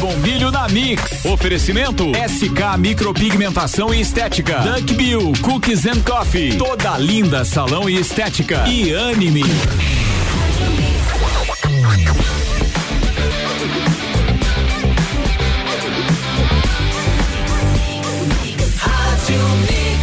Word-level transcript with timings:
Bombilho 0.00 0.50
na 0.50 0.68
Mix. 0.68 1.24
Oferecimento 1.24 2.04
SK 2.12 2.78
Micropigmentação 2.78 3.94
e 3.94 4.00
Estética. 4.00 4.58
Duck 4.60 4.94
Bill 4.94 5.32
Cookies 5.42 5.86
and 5.86 6.02
Coffee. 6.02 6.56
Toda 6.56 6.98
linda 6.98 7.44
salão 7.44 7.88
e 7.88 7.98
estética. 7.98 8.68
E 8.68 8.94
anime. 8.94 9.42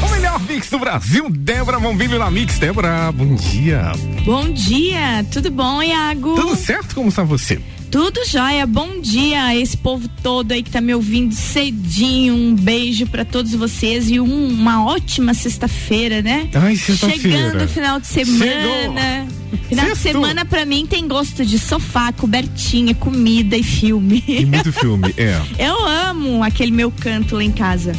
O 0.05 0.11
melhor 0.11 0.39
mix 0.41 0.69
do 0.69 0.79
Brasil, 0.79 1.29
Débora 1.29 1.79
Bombilho 1.79 2.17
na 2.17 2.31
Mix. 2.31 2.57
Débora, 2.57 3.11
bom 3.11 3.35
dia. 3.35 3.91
Bom 4.25 4.51
dia, 4.51 5.25
tudo 5.31 5.51
bom, 5.51 5.83
Iago? 5.83 6.35
Tudo 6.35 6.55
certo? 6.55 6.95
Como 6.95 7.09
está 7.09 7.23
você? 7.23 7.61
Tudo 7.93 8.25
jóia, 8.25 8.65
bom 8.65 8.99
dia 8.99 9.43
a 9.43 9.55
esse 9.55 9.77
povo 9.77 10.09
todo 10.23 10.51
aí 10.51 10.63
que 10.63 10.71
tá 10.71 10.81
me 10.81 10.95
ouvindo 10.95 11.31
cedinho. 11.31 12.33
Um 12.33 12.55
beijo 12.55 13.05
para 13.05 13.23
todos 13.23 13.53
vocês 13.53 14.09
e 14.09 14.19
um, 14.19 14.47
uma 14.47 14.83
ótima 14.83 15.35
sexta-feira, 15.35 16.19
né? 16.19 16.49
Ai, 16.55 16.75
sexta-feira. 16.75 17.21
Chegando 17.21 17.63
o 17.63 17.67
final 17.67 17.99
de 17.99 18.07
semana. 18.07 19.27
Chegou. 19.29 19.63
Final 19.69 19.85
de 19.85 19.95
Sextou. 19.95 20.23
semana 20.23 20.43
pra 20.43 20.65
mim 20.65 20.87
tem 20.87 21.07
gosto 21.07 21.45
de 21.45 21.59
sofá, 21.59 22.11
cobertinha, 22.11 22.95
comida 22.95 23.55
e 23.55 23.61
filme. 23.61 24.23
E 24.27 24.43
muito 24.43 24.73
filme, 24.73 25.13
é. 25.15 25.39
Eu 25.59 25.85
amo 25.85 26.43
aquele 26.43 26.71
meu 26.71 26.89
canto 26.89 27.35
lá 27.35 27.43
em 27.43 27.51
casa. 27.51 27.95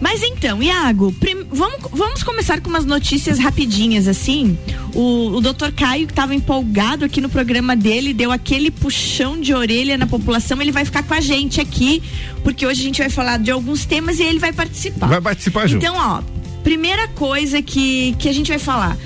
Mas 0.00 0.22
então, 0.22 0.62
Iago, 0.62 1.10
prim- 1.12 1.46
vamos, 1.50 1.78
vamos 1.90 2.22
começar 2.22 2.60
com 2.60 2.68
umas 2.68 2.84
notícias 2.84 3.38
rapidinhas, 3.38 4.06
assim. 4.06 4.58
O, 4.94 5.36
o 5.36 5.40
doutor 5.40 5.72
Caio, 5.72 6.06
que 6.06 6.12
estava 6.12 6.34
empolgado 6.34 7.04
aqui 7.04 7.20
no 7.20 7.28
programa 7.30 7.74
dele, 7.74 8.12
deu 8.12 8.30
aquele 8.30 8.70
puxão 8.70 9.40
de 9.40 9.54
orelha 9.54 9.96
na 9.96 10.06
população. 10.06 10.60
Ele 10.60 10.70
vai 10.72 10.84
ficar 10.84 11.02
com 11.02 11.14
a 11.14 11.20
gente 11.20 11.60
aqui, 11.60 12.02
porque 12.44 12.66
hoje 12.66 12.80
a 12.82 12.84
gente 12.84 12.98
vai 12.98 13.08
falar 13.08 13.38
de 13.38 13.50
alguns 13.50 13.86
temas 13.86 14.18
e 14.18 14.22
ele 14.22 14.38
vai 14.38 14.52
participar. 14.52 15.06
Vai 15.06 15.20
participar 15.20 15.66
junto. 15.66 15.82
Então, 15.84 15.96
ó, 15.96 16.20
primeira 16.62 17.08
coisa 17.08 17.62
que, 17.62 18.14
que 18.18 18.28
a 18.28 18.32
gente 18.34 18.48
vai 18.48 18.58
falar. 18.58 18.96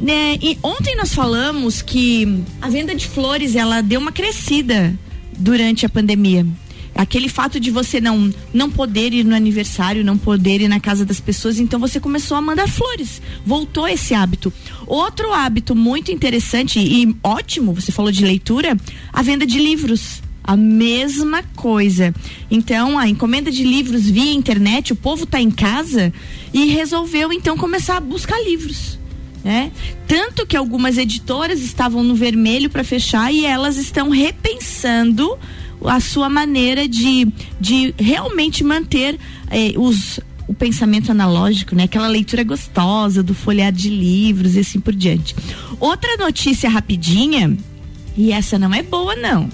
Né, 0.00 0.36
e 0.42 0.58
ontem 0.62 0.96
nós 0.96 1.14
falamos 1.14 1.80
que 1.80 2.42
a 2.60 2.68
venda 2.68 2.92
de 2.94 3.06
flores 3.06 3.54
ela 3.54 3.80
deu 3.80 4.00
uma 4.00 4.10
crescida 4.10 4.92
durante 5.38 5.86
a 5.86 5.88
pandemia. 5.88 6.44
Aquele 6.94 7.28
fato 7.28 7.58
de 7.58 7.70
você 7.70 8.00
não 8.00 8.32
não 8.52 8.70
poder 8.70 9.12
ir 9.12 9.24
no 9.24 9.34
aniversário, 9.34 10.04
não 10.04 10.18
poder 10.18 10.60
ir 10.60 10.68
na 10.68 10.78
casa 10.78 11.04
das 11.04 11.20
pessoas, 11.20 11.58
então 11.58 11.80
você 11.80 11.98
começou 11.98 12.36
a 12.36 12.40
mandar 12.40 12.68
flores. 12.68 13.22
Voltou 13.44 13.88
esse 13.88 14.14
hábito. 14.14 14.52
Outro 14.86 15.32
hábito 15.32 15.74
muito 15.74 16.12
interessante 16.12 16.78
e 16.78 17.14
ótimo, 17.22 17.72
você 17.72 17.90
falou 17.90 18.12
de 18.12 18.24
leitura, 18.24 18.76
a 19.12 19.22
venda 19.22 19.46
de 19.46 19.58
livros. 19.58 20.22
A 20.44 20.56
mesma 20.56 21.44
coisa. 21.54 22.12
Então, 22.50 22.98
a 22.98 23.08
encomenda 23.08 23.48
de 23.48 23.62
livros 23.62 24.10
via 24.10 24.32
internet, 24.32 24.92
o 24.92 24.96
povo 24.96 25.22
está 25.22 25.40
em 25.40 25.52
casa 25.52 26.12
e 26.52 26.66
resolveu 26.66 27.32
então 27.32 27.56
começar 27.56 27.96
a 27.96 28.00
buscar 28.00 28.42
livros. 28.42 28.98
Né? 29.44 29.70
Tanto 30.06 30.46
que 30.46 30.56
algumas 30.56 30.98
editoras 30.98 31.60
estavam 31.60 32.02
no 32.02 32.14
vermelho 32.14 32.70
para 32.70 32.84
fechar 32.84 33.32
e 33.32 33.44
elas 33.44 33.76
estão 33.76 34.10
repensando 34.10 35.38
a 35.84 36.00
sua 36.00 36.28
maneira 36.28 36.88
de, 36.88 37.28
de 37.60 37.94
realmente 37.98 38.62
manter 38.64 39.18
eh, 39.50 39.74
os, 39.76 40.20
o 40.46 40.54
pensamento 40.54 41.10
analógico, 41.10 41.74
né? 41.74 41.84
Aquela 41.84 42.08
leitura 42.08 42.44
gostosa 42.44 43.22
do 43.22 43.34
folhear 43.34 43.72
de 43.72 43.88
livros 43.88 44.54
e 44.54 44.60
assim 44.60 44.80
por 44.80 44.94
diante. 44.94 45.34
Outra 45.80 46.16
notícia 46.16 46.68
rapidinha, 46.68 47.56
e 48.16 48.32
essa 48.32 48.58
não 48.58 48.72
é 48.74 48.82
boa 48.82 49.16
não. 49.16 49.48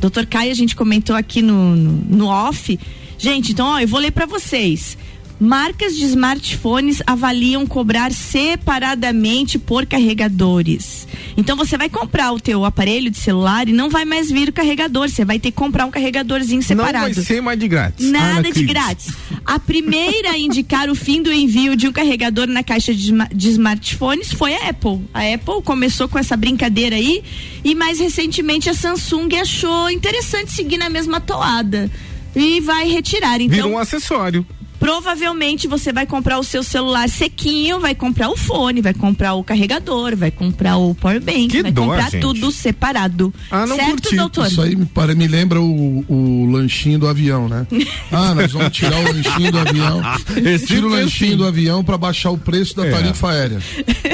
Doutor 0.00 0.26
Caio, 0.26 0.50
a 0.50 0.54
gente 0.54 0.74
comentou 0.74 1.14
aqui 1.14 1.42
no, 1.42 1.76
no, 1.76 1.92
no 2.16 2.26
off. 2.26 2.78
Gente, 3.18 3.52
então, 3.52 3.66
ó, 3.66 3.78
eu 3.78 3.86
vou 3.86 4.00
ler 4.00 4.10
para 4.10 4.26
vocês. 4.26 4.96
Marcas 5.40 5.96
de 5.96 6.04
smartphones 6.04 7.02
avaliam 7.06 7.66
cobrar 7.66 8.12
separadamente 8.12 9.58
por 9.58 9.86
carregadores. 9.86 11.08
Então 11.34 11.56
você 11.56 11.78
vai 11.78 11.88
comprar 11.88 12.30
o 12.32 12.38
teu 12.38 12.62
aparelho 12.64 13.10
de 13.10 13.16
celular 13.16 13.66
e 13.66 13.72
não 13.72 13.88
vai 13.88 14.04
mais 14.04 14.30
vir 14.30 14.50
o 14.50 14.52
carregador, 14.52 15.08
você 15.08 15.24
vai 15.24 15.38
ter 15.38 15.50
que 15.50 15.56
comprar 15.56 15.86
um 15.86 15.90
carregadorzinho 15.90 16.62
separado. 16.62 17.08
Não 17.08 17.14
vai 17.14 17.24
ser 17.24 17.40
mais 17.40 17.58
de 17.58 17.66
grátis. 17.68 18.06
Ah, 18.06 18.10
Nada 18.10 18.42
de 18.42 18.48
acredito. 18.50 18.68
grátis. 18.68 19.12
A 19.46 19.58
primeira 19.58 20.32
a 20.32 20.38
indicar 20.38 20.90
o 20.90 20.94
fim 20.94 21.22
do 21.22 21.32
envio 21.32 21.74
de 21.74 21.88
um 21.88 21.92
carregador 21.92 22.46
na 22.46 22.62
caixa 22.62 22.94
de, 22.94 23.10
de 23.34 23.48
smartphones 23.48 24.32
foi 24.32 24.54
a 24.54 24.68
Apple. 24.68 25.00
A 25.14 25.20
Apple 25.22 25.62
começou 25.64 26.06
com 26.06 26.18
essa 26.18 26.36
brincadeira 26.36 26.96
aí 26.96 27.24
e 27.64 27.74
mais 27.74 27.98
recentemente 27.98 28.68
a 28.68 28.74
Samsung 28.74 29.34
achou 29.40 29.88
interessante 29.88 30.52
seguir 30.52 30.76
na 30.76 30.90
mesma 30.90 31.18
toada 31.18 31.90
e 32.36 32.60
vai 32.60 32.90
retirar. 32.90 33.40
Então, 33.40 33.56
Vira 33.56 33.66
um 33.66 33.78
acessório. 33.78 34.44
Provavelmente 34.80 35.68
você 35.68 35.92
vai 35.92 36.06
comprar 36.06 36.38
o 36.38 36.42
seu 36.42 36.62
celular 36.62 37.08
sequinho, 37.08 37.78
vai 37.78 37.94
comprar 37.94 38.30
o 38.30 38.36
fone, 38.36 38.80
vai 38.80 38.94
comprar 38.94 39.34
o 39.34 39.44
carregador, 39.44 40.16
vai 40.16 40.30
comprar 40.30 40.78
o 40.78 40.94
power 40.94 41.20
bank, 41.20 41.48
Que 41.48 41.62
vai 41.62 41.70
dó, 41.70 41.82
comprar 41.86 42.10
gente. 42.10 42.22
tudo 42.22 42.50
separado. 42.50 43.32
Ah, 43.50 43.66
não 43.66 43.76
certo, 43.76 43.90
curti. 44.02 44.16
doutor? 44.16 44.46
Isso 44.48 44.62
aí 44.62 44.74
me, 44.74 44.86
pare- 44.86 45.14
me 45.14 45.28
lembra 45.28 45.60
o, 45.60 46.04
o 46.08 46.46
lanchinho 46.50 46.98
do 46.98 47.06
avião, 47.06 47.48
né? 47.48 47.66
Ah, 48.10 48.34
nós 48.34 48.50
vamos 48.50 48.70
tirar 48.72 48.98
o 48.98 49.02
lanchinho 49.12 49.52
do 49.52 49.58
avião. 49.60 50.02
Tira 50.66 50.86
o 50.86 50.88
lanchinho 50.88 51.36
do 51.36 51.46
avião 51.46 51.84
pra 51.84 51.96
baixar 51.98 52.30
o 52.30 52.38
preço 52.38 52.74
da 52.74 52.86
É. 52.86 52.90
tarifa 52.90 53.30
aérea. 53.30 53.58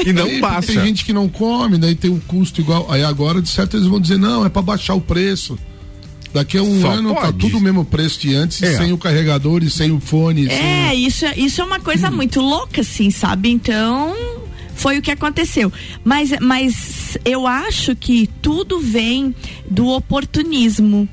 E 0.05 0.13
não 0.13 0.25
Aí, 0.25 0.39
passa. 0.39 0.73
Tem 0.73 0.81
gente 0.85 1.03
que 1.05 1.13
não 1.13 1.27
come, 1.27 1.77
daí 1.79 1.95
tem 1.95 2.11
um 2.11 2.19
custo 2.19 2.61
igual. 2.61 2.85
Aí 2.91 3.03
agora, 3.03 3.41
de 3.41 3.49
certo, 3.49 3.77
eles 3.77 3.87
vão 3.87 3.99
dizer, 3.99 4.17
não, 4.19 4.45
é 4.45 4.49
pra 4.49 4.61
baixar 4.61 4.93
o 4.93 5.01
preço. 5.01 5.57
Daqui 6.33 6.57
a 6.57 6.61
um 6.63 6.81
Só 6.81 6.91
ano 6.91 7.13
tá 7.15 7.21
pode. 7.21 7.37
tudo 7.37 7.57
o 7.57 7.61
mesmo 7.61 7.83
preço 7.85 8.19
de 8.19 8.35
antes, 8.35 8.61
É. 8.61 8.77
sem 8.77 8.91
o 8.93 8.97
carregador 8.97 9.63
e 9.63 9.69
sem 9.69 9.91
o 9.91 9.99
fone. 9.99 10.47
É, 10.47 10.89
sem... 10.89 11.05
isso, 11.07 11.25
é- 11.25 11.37
isso 11.37 11.61
é 11.61 11.63
uma 11.63 11.79
coisa 11.79 12.11
muito 12.11 12.41
louca, 12.41 12.81
assim, 12.81 13.09
sabe? 13.09 13.49
Então, 13.49 14.13
foi 14.75 14.97
o 14.97 15.01
que 15.01 15.09
aconteceu. 15.11 15.71
Mas, 16.03 16.31
mas 16.41 17.17
eu 17.25 17.47
acho 17.47 17.95
que 17.95 18.29
tudo 18.41 18.79
vem 18.79 19.33
do 19.69 19.87
oportunismo 19.87 21.07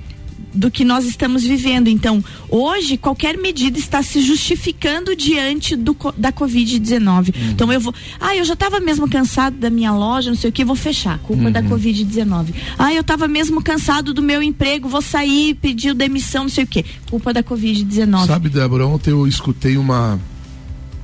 do 0.55 0.71
que 0.71 0.85
nós 0.85 1.05
estamos 1.05 1.43
vivendo. 1.43 1.89
Então, 1.89 2.23
hoje, 2.49 2.97
qualquer 2.97 3.37
medida 3.37 3.79
está 3.79 4.03
se 4.03 4.21
justificando 4.21 5.17
diante 5.17 5.75
do, 5.75 5.97
da 6.17 6.33
Covid-19. 6.33 7.35
Então, 7.51 7.73
eu 7.73 7.81
vou. 7.81 7.95
Ah, 8.21 8.37
eu 8.37 8.45
já 8.45 8.55
estava 8.55 8.79
mesmo 8.81 9.09
cansado 9.09 9.57
da 9.57 9.69
minha 9.69 9.93
loja, 9.93 10.31
não 10.31 10.37
sei 10.37 10.51
o 10.51 10.53
que, 10.53 10.65
vou 10.65 10.77
fechar. 10.77 11.19
Culpa 11.19 11.51
da 11.51 11.63
Covid-19. 11.63 12.55
Ah, 12.79 12.93
eu 12.93 13.01
estava 13.01 13.27
mesmo 13.27 13.63
cansado 13.63 14.15
do 14.15 14.23
meu 14.23 14.43
emprego, 14.43 14.89
vou 14.89 15.03
sair, 15.03 15.55
pedir 15.55 15.95
demissão, 15.95 16.45
não 16.45 16.51
sei 16.51 16.65
o 16.65 16.67
que. 16.67 16.85
Culpa 17.11 17.33
da 17.33 17.43
Covid-19. 17.43 18.27
Sabe, 18.27 18.49
Débora, 18.49 18.87
ontem 18.87 19.11
eu 19.11 19.27
escutei 19.27 19.77
uma, 19.77 20.21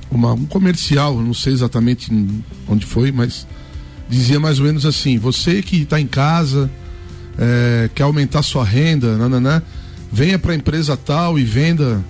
uma 0.09 0.33
um 0.33 0.45
comercial, 0.45 1.19
não 1.19 1.33
sei 1.33 1.53
exatamente 1.53 2.11
onde 2.67 2.85
foi, 2.85 3.11
mas 3.11 3.47
dizia 4.09 4.39
mais 4.39 4.59
ou 4.59 4.65
menos 4.65 4.85
assim: 4.85 5.17
você 5.17 5.61
que 5.61 5.83
está 5.83 5.99
em 5.99 6.07
casa, 6.07 6.69
é, 7.37 7.89
quer 7.93 8.03
aumentar 8.03 8.43
sua 8.43 8.63
renda, 8.63 9.17
nananã, 9.17 9.61
venha 10.11 10.37
para 10.37 10.53
a 10.53 10.55
empresa 10.55 10.97
tal 10.97 11.39
e 11.39 11.43
venda 11.43 12.03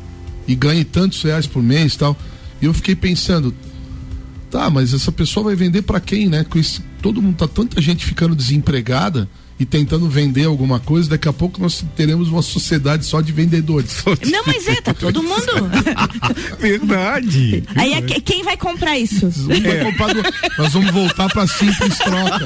e 0.48 0.56
ganhe 0.56 0.84
tantos 0.84 1.22
reais 1.22 1.48
por 1.48 1.62
mês 1.62 1.96
tal. 1.96 2.18
E 2.62 2.66
eu 2.66 2.74
fiquei 2.74 2.96
pensando, 2.96 3.54
tá, 4.50 4.70
mas 4.70 4.94
essa 4.94 5.12
pessoa 5.12 5.46
vai 5.46 5.56
vender 5.56 5.82
para 5.82 6.00
quem, 6.00 6.28
né? 6.28 6.44
Com 6.44 6.60
esse, 6.60 6.82
todo 7.02 7.22
mundo 7.22 7.36
tá 7.38 7.48
tanta 7.48 7.82
gente 7.82 8.06
ficando 8.06 8.36
desempregada 8.36 9.28
e 9.60 9.66
tentando 9.66 10.10
vender 10.10 10.46
alguma 10.46 10.80
coisa, 10.80 11.10
daqui 11.12 11.28
a 11.28 11.34
pouco 11.34 11.62
nós 11.62 11.86
teremos 11.96 12.30
uma 12.30 12.42
sociedade 12.42 13.06
só 13.06 13.22
de 13.22 13.32
vendedores. 13.32 14.04
Não, 14.32 14.42
mas 14.48 14.68
é, 14.68 14.82
tá 14.82 14.92
todo 14.92 15.22
mundo. 15.22 15.70
Verdade. 16.60 17.64
Aí 17.76 17.94
é 17.94 18.02
que- 18.02 18.22
quem 18.22 18.44
vai 18.44 18.58
comprar 18.58 18.98
isso? 18.98 19.30
Vamos 19.30 19.66
É. 19.66 19.84
comprar 19.86 20.14
do- 20.14 20.22
Nós 20.58 20.74
vamos 20.74 20.92
voltar 20.92 21.28
pra 21.30 21.46
simples 21.48 21.98
troca. 22.00 22.46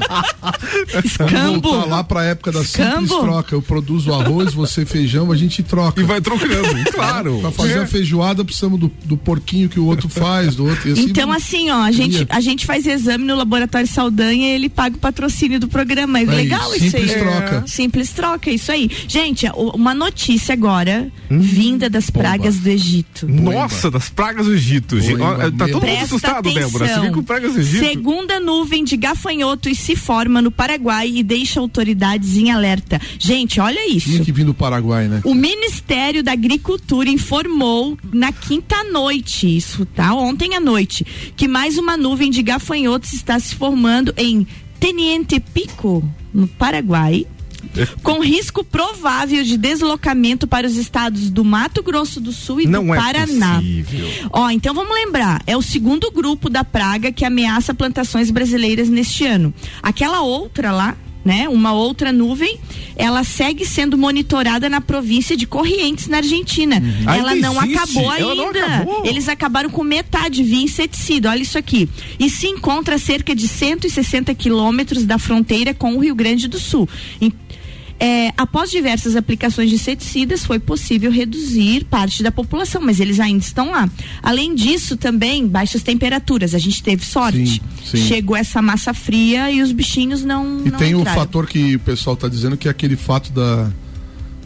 Vamos 0.94 1.06
Escambo. 1.06 1.70
voltar 1.72 1.86
lá 1.90 2.04
pra 2.04 2.24
época 2.26 2.52
da 2.52 2.64
simples 2.66 2.86
Escambo. 2.88 3.20
troca. 3.22 3.56
Eu 3.56 3.62
produzo 3.62 4.14
arroz, 4.14 4.54
você 4.54 4.86
feijão, 4.86 5.32
a 5.32 5.36
gente 5.38 5.64
troca. 5.64 6.02
E 6.02 6.04
vai 6.04 6.20
trocando, 6.22 6.92
claro. 6.94 7.40
Pra 7.40 7.52
fazer 7.52 7.80
a 7.80 7.88
feijoada, 7.88 8.44
precisamos 8.44 8.80
do, 8.80 8.92
do 9.06 9.16
porquinho 9.18 9.70
que 9.70 9.80
o 9.80 9.86
outro 9.86 10.10
faz, 10.10 10.56
do 10.56 10.66
outro. 10.66 10.92
assim 10.92 11.04
Então, 11.04 11.28
vamos- 11.28 11.44
assim, 11.44 11.70
ó, 11.70 11.82
a 11.82 11.92
gente, 11.92 12.26
a 12.30 12.40
gente 12.42 12.66
faz 12.66 12.86
exame 12.86 13.24
no 13.26 13.36
Laboratório 13.36 13.88
Saldanha 13.88 14.45
ele 14.54 14.70
paga 14.70 14.96
o 14.96 15.00
patrocínio 15.00 15.60
do 15.60 15.68
programa. 15.68 16.20
É 16.20 16.22
Aí, 16.22 16.28
legal 16.28 16.74
isso 16.76 16.84
aí. 16.98 17.08
simples 17.08 17.14
troca. 17.16 17.64
Simples 17.68 18.10
troca, 18.12 18.52
isso 18.52 18.72
aí. 18.72 18.90
Gente, 19.08 19.46
o- 19.54 19.72
uma 19.76 19.94
notícia 19.94 20.54
agora, 20.54 21.12
Hum. 21.30 21.40
vinda 21.40 21.90
das 21.90 22.10
pragas 22.10 22.58
do 22.58 22.70
Egito. 22.70 23.28
Nossa, 23.28 23.90
das 23.92 24.10
pragas 24.10 24.46
do 24.46 24.54
Egito. 24.54 24.98
Tá 24.98 25.50
todo 25.52 25.74
mundo 25.74 25.80
Presta 25.82 26.04
assustado, 26.06 26.50
atenção. 26.50 26.62
Débora. 26.72 26.88
Você 26.88 27.00
viu 27.02 27.12
com 27.14 27.24
pragas 27.24 27.54
do 27.54 27.60
Egito? 27.60 27.86
Segunda 27.86 28.40
nuvem 28.40 28.84
de 28.84 28.96
gafanhotos 28.98 29.78
se 29.80 29.96
forma 29.96 30.42
no 30.42 30.52
Paraguai 30.52 31.10
e 31.16 31.24
deixa 31.24 31.60
autoridades 31.60 32.38
em 32.38 32.52
alerta. 32.52 33.00
Gente, 33.20 33.60
olha 33.60 33.90
isso. 33.90 34.10
Tinha 34.10 34.24
que 34.24 34.32
vir 34.32 34.46
do 34.46 34.54
Paraguai, 34.54 35.08
né? 35.08 35.22
O 35.24 35.34
Ministério 35.34 36.24
da 36.24 36.32
Agricultura 36.34 37.10
informou 37.10 37.98
na 38.14 38.32
quinta 38.32 38.84
noite, 38.84 39.56
isso 39.58 39.86
tá 39.86 40.14
ontem 40.14 40.56
à 40.56 40.60
noite, 40.60 41.06
que 41.36 41.48
mais 41.48 41.78
uma 41.78 41.96
nuvem 41.98 42.30
de 42.30 42.42
gafanhotos 42.44 43.14
está 43.14 43.40
se 43.40 43.56
formando 43.56 44.14
em 44.18 44.35
Teniente 44.80 45.40
Pico, 45.40 46.04
no 46.34 46.48
Paraguai. 46.48 47.26
com 48.04 48.22
risco 48.22 48.64
provável 48.64 49.44
de 49.44 49.58
deslocamento 49.58 50.48
para 50.48 50.68
os 50.68 50.76
estados 50.78 51.30
do 51.32 51.44
Mato 51.44 51.82
Grosso 51.82 52.22
do 52.22 52.32
Sul 52.32 52.62
e 52.62 52.68
Não 52.68 52.86
do 52.86 52.94
é 52.94 52.98
Paraná. 52.98 53.56
possível. 53.56 54.08
Ó, 54.32 54.50
então 54.52 54.74
vamos 54.74 54.94
lembrar, 54.94 55.42
é 55.48 55.58
o 55.58 55.62
segundo 55.64 56.12
grupo 56.12 56.48
da 56.50 56.64
praga 56.64 57.12
que 57.12 57.26
ameaça 57.26 57.74
plantações 57.74 58.30
brasileiras 58.30 58.88
neste 58.88 59.26
ano. 59.26 59.54
Aquela 59.82 60.22
outra 60.22 60.72
lá, 60.72 60.96
né, 61.26 61.50
uma 61.50 61.74
outra 61.74 62.14
nuvem, 62.14 62.60
ela 62.96 63.24
segue 63.24 63.66
sendo 63.66 63.98
monitorada 63.98 64.70
na 64.70 64.80
província 64.80 65.36
de 65.36 65.48
Corrientes, 65.48 66.08
na 66.08 66.18
Argentina. 66.18 66.76
Ela 67.02 67.32
Ainda 67.32 67.48
não 67.48 67.60
acabou 67.60 68.10
ainda. 68.12 68.22
Ela 68.22 68.36
não 68.36 68.50
acabou? 68.50 69.06
Eles 69.06 69.28
acabaram 69.28 69.70
com 69.72 69.84
metade 69.84 70.44
via 70.44 70.62
inseticida. 70.64 71.32
Olha 71.32 71.42
isso 71.42 71.58
aqui. 71.58 71.90
E 72.20 72.30
se 72.30 72.48
encontra 72.48 72.96
a 72.96 73.00
cerca 73.00 73.36
de 73.36 73.48
160 73.48 74.34
quilômetros 74.36 75.04
da 75.04 75.18
fronteira 75.18 75.74
com 75.74 75.96
o 75.96 76.00
Rio 76.00 76.14
Grande 76.14 76.48
do 76.48 76.60
Sul. 76.60 76.88
Em- 77.20 77.34
é, 78.00 78.32
após 78.38 78.70
diversas 78.70 79.16
aplicações 79.16 79.70
de 79.70 79.76
inseticidas, 79.76 80.46
foi 80.46 80.60
possível 80.60 81.12
reduzir 81.12 81.86
parte 81.86 82.22
da 82.22 82.32
população, 82.32 82.82
mas 82.82 83.00
eles 83.00 83.20
ainda 83.20 83.44
estão 83.44 83.72
lá. 83.72 83.90
Além 84.22 84.54
disso, 84.54 84.98
também 84.98 85.48
baixas 85.48 85.82
temperaturas. 85.82 86.54
A 86.54 86.58
gente 86.58 86.84
teve 86.84 87.06
sorte. 87.06 87.46
Sim, 87.46 87.60
sim. 87.84 87.98
Chegou 87.98 88.36
essa 88.36 88.62
massa 88.62 88.94
fria 88.94 89.50
e 89.52 89.62
os 89.62 89.72
bichinhos 89.72 90.24
não. 90.24 90.62
E 90.66 90.72
não 90.72 90.78
tem 90.78 90.94
o 90.94 91.02
entraram. 91.02 91.20
fator 91.20 91.48
que 91.48 91.76
o 91.76 91.80
pessoal 91.80 92.16
está 92.16 92.28
dizendo 92.28 92.58
que 92.58 92.68
é 92.68 92.72
aquele 92.72 92.96
fato 92.96 93.32
da 93.32 93.72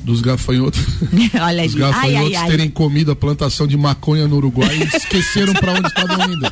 dos 0.03 0.21
gafanhotos, 0.21 0.79
Olha 1.41 1.65
os 1.65 1.75
aí. 1.75 1.83
Ai, 1.83 1.91
gafanhotos 1.91 2.27
ai, 2.29 2.35
ai. 2.35 2.49
terem 2.49 2.69
comido 2.69 3.11
a 3.11 3.15
plantação 3.15 3.67
de 3.67 3.77
maconha 3.77 4.27
no 4.27 4.37
Uruguai 4.37 4.77
e 4.77 4.97
esqueceram 4.97 5.53
para 5.53 5.73
onde 5.73 5.87
estavam 5.87 6.31
indo. 6.31 6.51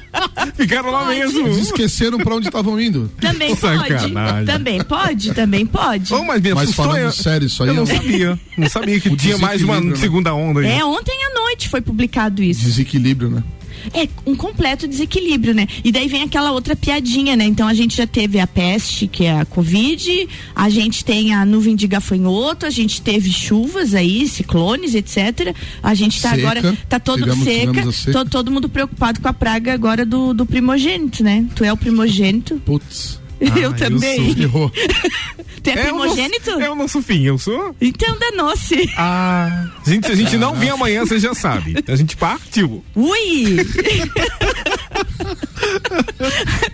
Ficaram 0.56 0.92
lá 0.92 1.06
Pode. 1.06 1.20
mesmo. 1.20 1.48
Eles 1.48 1.58
esqueceram 1.58 2.18
para 2.18 2.36
onde 2.36 2.48
estavam 2.48 2.80
indo. 2.80 3.12
Também 3.20 3.56
pode. 3.56 3.78
Sacanagem. 3.90 4.46
Também 4.46 4.84
pode, 4.84 5.34
também 5.34 5.66
pode. 5.66 6.14
Oh, 6.14 6.24
mas 6.24 6.42
me 6.42 6.54
Mas 6.54 6.74
falando 6.74 6.98
eu- 7.00 7.12
sério, 7.12 7.46
isso 7.48 7.62
aí 7.64 7.70
eu 7.70 7.76
não 7.76 7.84
é 7.84 7.86
sabia. 7.86 8.40
Não 8.58 8.70
sabia 8.70 9.00
que 9.00 9.10
O 9.10 9.16
tinha 9.16 9.38
mais 9.38 9.62
uma 9.62 9.80
né? 9.80 9.96
segunda 9.96 10.34
onda 10.34 10.62
aí. 10.62 10.68
É, 10.68 10.84
ontem 10.86 11.16
à 11.26 11.34
noite 11.40 11.70
foi 11.70 11.82
publicado 11.82 12.42
isso. 12.44 12.62
desequilíbrio, 12.64 13.30
né? 13.30 13.44
É 13.94 14.08
um 14.26 14.36
completo 14.36 14.88
desequilíbrio, 14.88 15.54
né? 15.54 15.68
E 15.84 15.92
daí 15.92 16.08
vem 16.08 16.24
aquela 16.24 16.52
outra 16.52 16.76
piadinha, 16.76 17.36
né? 17.36 17.46
Então 17.46 17.68
a 17.68 17.74
gente 17.74 17.96
já 17.98 18.08
teve 18.08 18.40
a 18.40 18.48
peste, 18.48 19.08
que 19.08 19.26
é 19.26 19.40
a 19.40 19.46
Covid, 19.46 20.28
a 20.56 20.70
gente 20.70 21.04
tem 21.06 21.34
a 21.34 21.46
nuvem 21.46 21.76
de 21.76 21.88
gafanhoto, 21.88 22.66
a 22.66 22.70
gente 22.70 23.02
teve 23.02 23.32
chuvas 23.32 23.94
aí, 23.94 24.28
ciclones, 24.28 24.96
etc. 24.96 25.56
A 25.82 25.94
gente 25.94 26.22
tá 26.22 26.32
Seca. 26.32 26.42
agora, 26.42 26.78
tá 26.90 27.00
todo 27.00 27.20
Tivemos- 27.24 27.44
seca, 27.44 27.72
tivemos 27.74 27.96
seca. 27.96 28.24
to- 28.26 28.30
todo 28.30 28.52
mundo 28.52 28.70
preocupado 28.70 29.20
com 29.22 29.28
a 29.28 29.34
praga 29.34 29.74
agora 29.74 30.06
do, 30.06 30.34
do 30.34 30.46
primogênito, 30.46 31.24
né? 31.24 31.46
Tu 31.56 31.64
é 31.64 31.72
o 31.72 31.78
primogênito. 31.78 32.62
Putz. 32.66 33.20
Ah, 33.52 33.60
eu 33.60 33.72
eu 33.72 33.76
também. 33.76 34.34
sou. 34.34 34.44
Errou. 34.44 34.72
tu 35.64 35.70
é 35.70 35.74
eu 35.74 35.76
não- 35.76 35.84
primogênito? 36.02 36.50
Eu 36.52 36.76
não 36.76 36.88
sou 36.88 37.02
fim, 37.02 37.24
eu 37.24 37.38
sou. 37.38 37.76
Então 37.80 38.18
danou-se. 38.18 38.90
Ah. 38.98 39.68
Gente, 39.86 40.08
se 40.08 40.14
a 40.14 40.16
gente 40.16 40.38
não 40.38 40.56
vir 40.56 40.70
amanhã, 40.70 41.06
você 41.06 41.20
já 41.20 41.34
sabe. 41.34 41.76
A 41.88 41.96
gente 41.96 42.18
partiu. 42.18 42.84
Ui! 42.96 43.58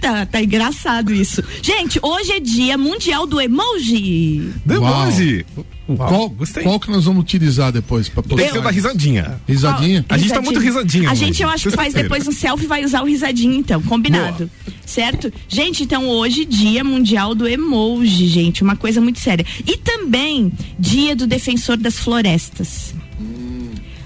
tá, 0.02 0.26
tá 0.26 0.42
engraçado 0.42 1.14
isso. 1.14 1.44
Gente, 1.62 2.00
hoje 2.02 2.32
é 2.32 2.40
dia 2.40 2.78
mundial 2.78 3.26
do 3.26 3.40
emoji. 3.42 4.52
Demoji. 4.66 5.46
Uau, 5.90 5.98
Qual, 6.08 6.30
gostei. 6.30 6.64
qual 6.64 6.80
que 6.80 6.90
nós 6.90 7.04
vamos 7.04 7.22
utilizar 7.24 7.72
depois? 7.72 8.08
Pra 8.08 8.24
Tem 8.24 8.38
que 8.38 8.54
ser 8.54 8.62
da 8.62 8.70
risadinha. 8.72 9.42
Risadinha? 9.46 10.06
A 10.08 10.18
gente 10.18 10.32
tá 10.34 10.42
muito 10.42 10.60
risadinha 10.60 11.10
A 11.10 11.12
hoje, 11.12 11.26
gente, 11.26 11.44
eu 11.44 11.50
acho 11.50 11.70
que 11.70 11.76
faz 11.76 11.94
depois 11.94 12.26
um 12.26 12.32
selfie 12.32 12.64
e 12.64 12.68
vai 12.68 12.86
usar 12.86 13.02
o 13.02 13.06
risadinho, 13.06 13.54
então, 13.54 13.82
combinado. 13.82 14.50
Certo? 14.86 15.32
Gente, 15.50 15.84
então 15.84 16.08
hoje, 16.08 16.46
dia 16.46 16.84
mundial 16.86 17.36
do 17.36 17.48
emoji, 17.48 18.28
gente, 18.28 18.64
uma 18.64 18.76
coisa 18.78 19.02
muito 19.02 19.20
séria. 19.20 19.46
E 19.68 19.76
também, 19.78 20.54
dia 20.80 21.16
do 21.18 21.28
defensor 21.28 21.76
das 21.76 22.00
florestas. 22.00 22.94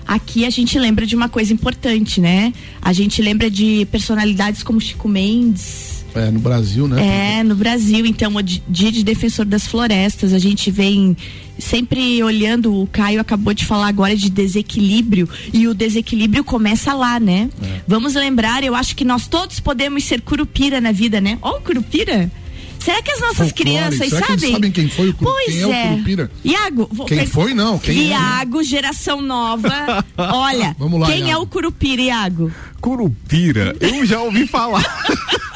Aqui 0.08 0.46
a 0.46 0.50
gente 0.50 0.80
lembra 0.80 1.06
de 1.06 1.16
uma 1.16 1.28
coisa 1.28 1.54
importante, 1.54 2.22
né? 2.22 2.54
A 2.82 2.94
gente 2.94 3.22
lembra 3.22 3.50
de 3.52 3.86
personalidades 3.92 4.64
como 4.64 4.80
Chico 4.80 5.08
Mendes, 5.10 6.06
É, 6.16 6.32
no 6.32 6.40
Brasil, 6.40 6.88
né? 6.88 7.40
é, 7.40 7.44
no 7.44 7.56
Brasil, 7.56 8.06
então, 8.06 8.34
o 8.36 8.42
di- 8.42 8.64
dia 8.70 8.90
de 8.92 9.04
defensor 9.04 9.46
das 9.46 9.68
florestas, 9.68 10.32
a 10.34 10.40
gente 10.40 10.72
vem 10.72 11.16
sempre 11.60 12.22
olhando, 12.24 12.74
o 12.82 12.88
Caio 12.88 13.20
acabou 13.22 13.54
de 13.54 13.66
falar 13.66 13.88
agora 13.88 14.16
de 14.16 14.30
desequilíbrio, 14.30 15.28
e 15.54 15.68
o 15.68 15.74
desequilíbrio 15.74 16.44
começa 16.44 16.94
lá, 16.94 17.20
né? 17.20 17.50
Vamos 17.88 18.14
lembrar, 18.16 18.64
eu 18.64 18.76
acho 18.76 18.96
que 18.96 19.04
nós 19.06 19.28
todos 19.28 19.60
podemos 19.60 20.04
ser 20.04 20.22
curupira 20.22 20.80
na 20.82 20.92
vida, 20.92 21.20
né? 21.22 21.38
Ó, 21.42 21.58
o 21.58 21.62
curupira! 21.62 22.32
Será 22.80 23.02
que 23.02 23.12
as 23.12 23.20
nossas 23.20 23.50
Folclore. 23.50 23.54
crianças 23.54 24.08
Será 24.10 24.26
que 24.28 24.32
eles 24.32 24.42
sabem? 24.42 24.52
sabem 24.54 24.72
quem 24.72 24.88
foi 24.88 25.10
o 25.10 25.14
Curu- 25.14 25.32
Pois 25.32 25.46
quem 25.54 25.62
é 25.62 25.68
o 25.68 25.74
é. 25.74 25.88
Curupira? 25.90 26.32
Iago, 26.46 26.88
vou 26.92 27.06
Quem 27.08 27.18
per- 27.18 27.28
foi, 27.28 27.54
não, 27.54 27.78
quem 27.80 28.00
é? 28.00 28.04
Iago, 28.10 28.64
geração 28.64 29.22
nova. 29.22 30.06
Olha, 30.16 30.74
Vamos 30.80 31.02
lá, 31.02 31.08
quem 31.08 31.24
é 31.24 31.28
Iago. 31.30 31.42
o 31.44 31.48
curupira, 31.48 32.02
Iago? 32.02 32.52
Curupira, 32.80 33.76
eu 33.82 34.06
já 34.06 34.22
ouvi 34.22 34.48
falar. 34.48 34.86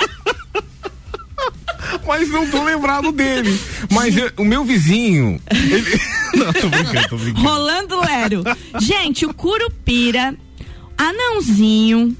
Mas 2.07 2.29
não 2.29 2.49
tô 2.49 2.63
lembrado 2.63 3.11
dele. 3.11 3.59
Mas 3.91 4.15
eu- 4.17 4.31
o 4.37 4.45
meu 4.45 4.63
vizinho. 4.63 5.39
Ele... 5.51 5.99
Não, 6.33 6.53
tô 6.53 6.69
brincando, 6.69 7.09
tô 7.09 7.17
brincando. 7.17 7.45
Rolando 7.47 7.99
Lero. 7.99 8.43
Gente, 8.79 9.25
o 9.25 9.33
Curupira, 9.33 10.33
anãozinho, 10.97 12.15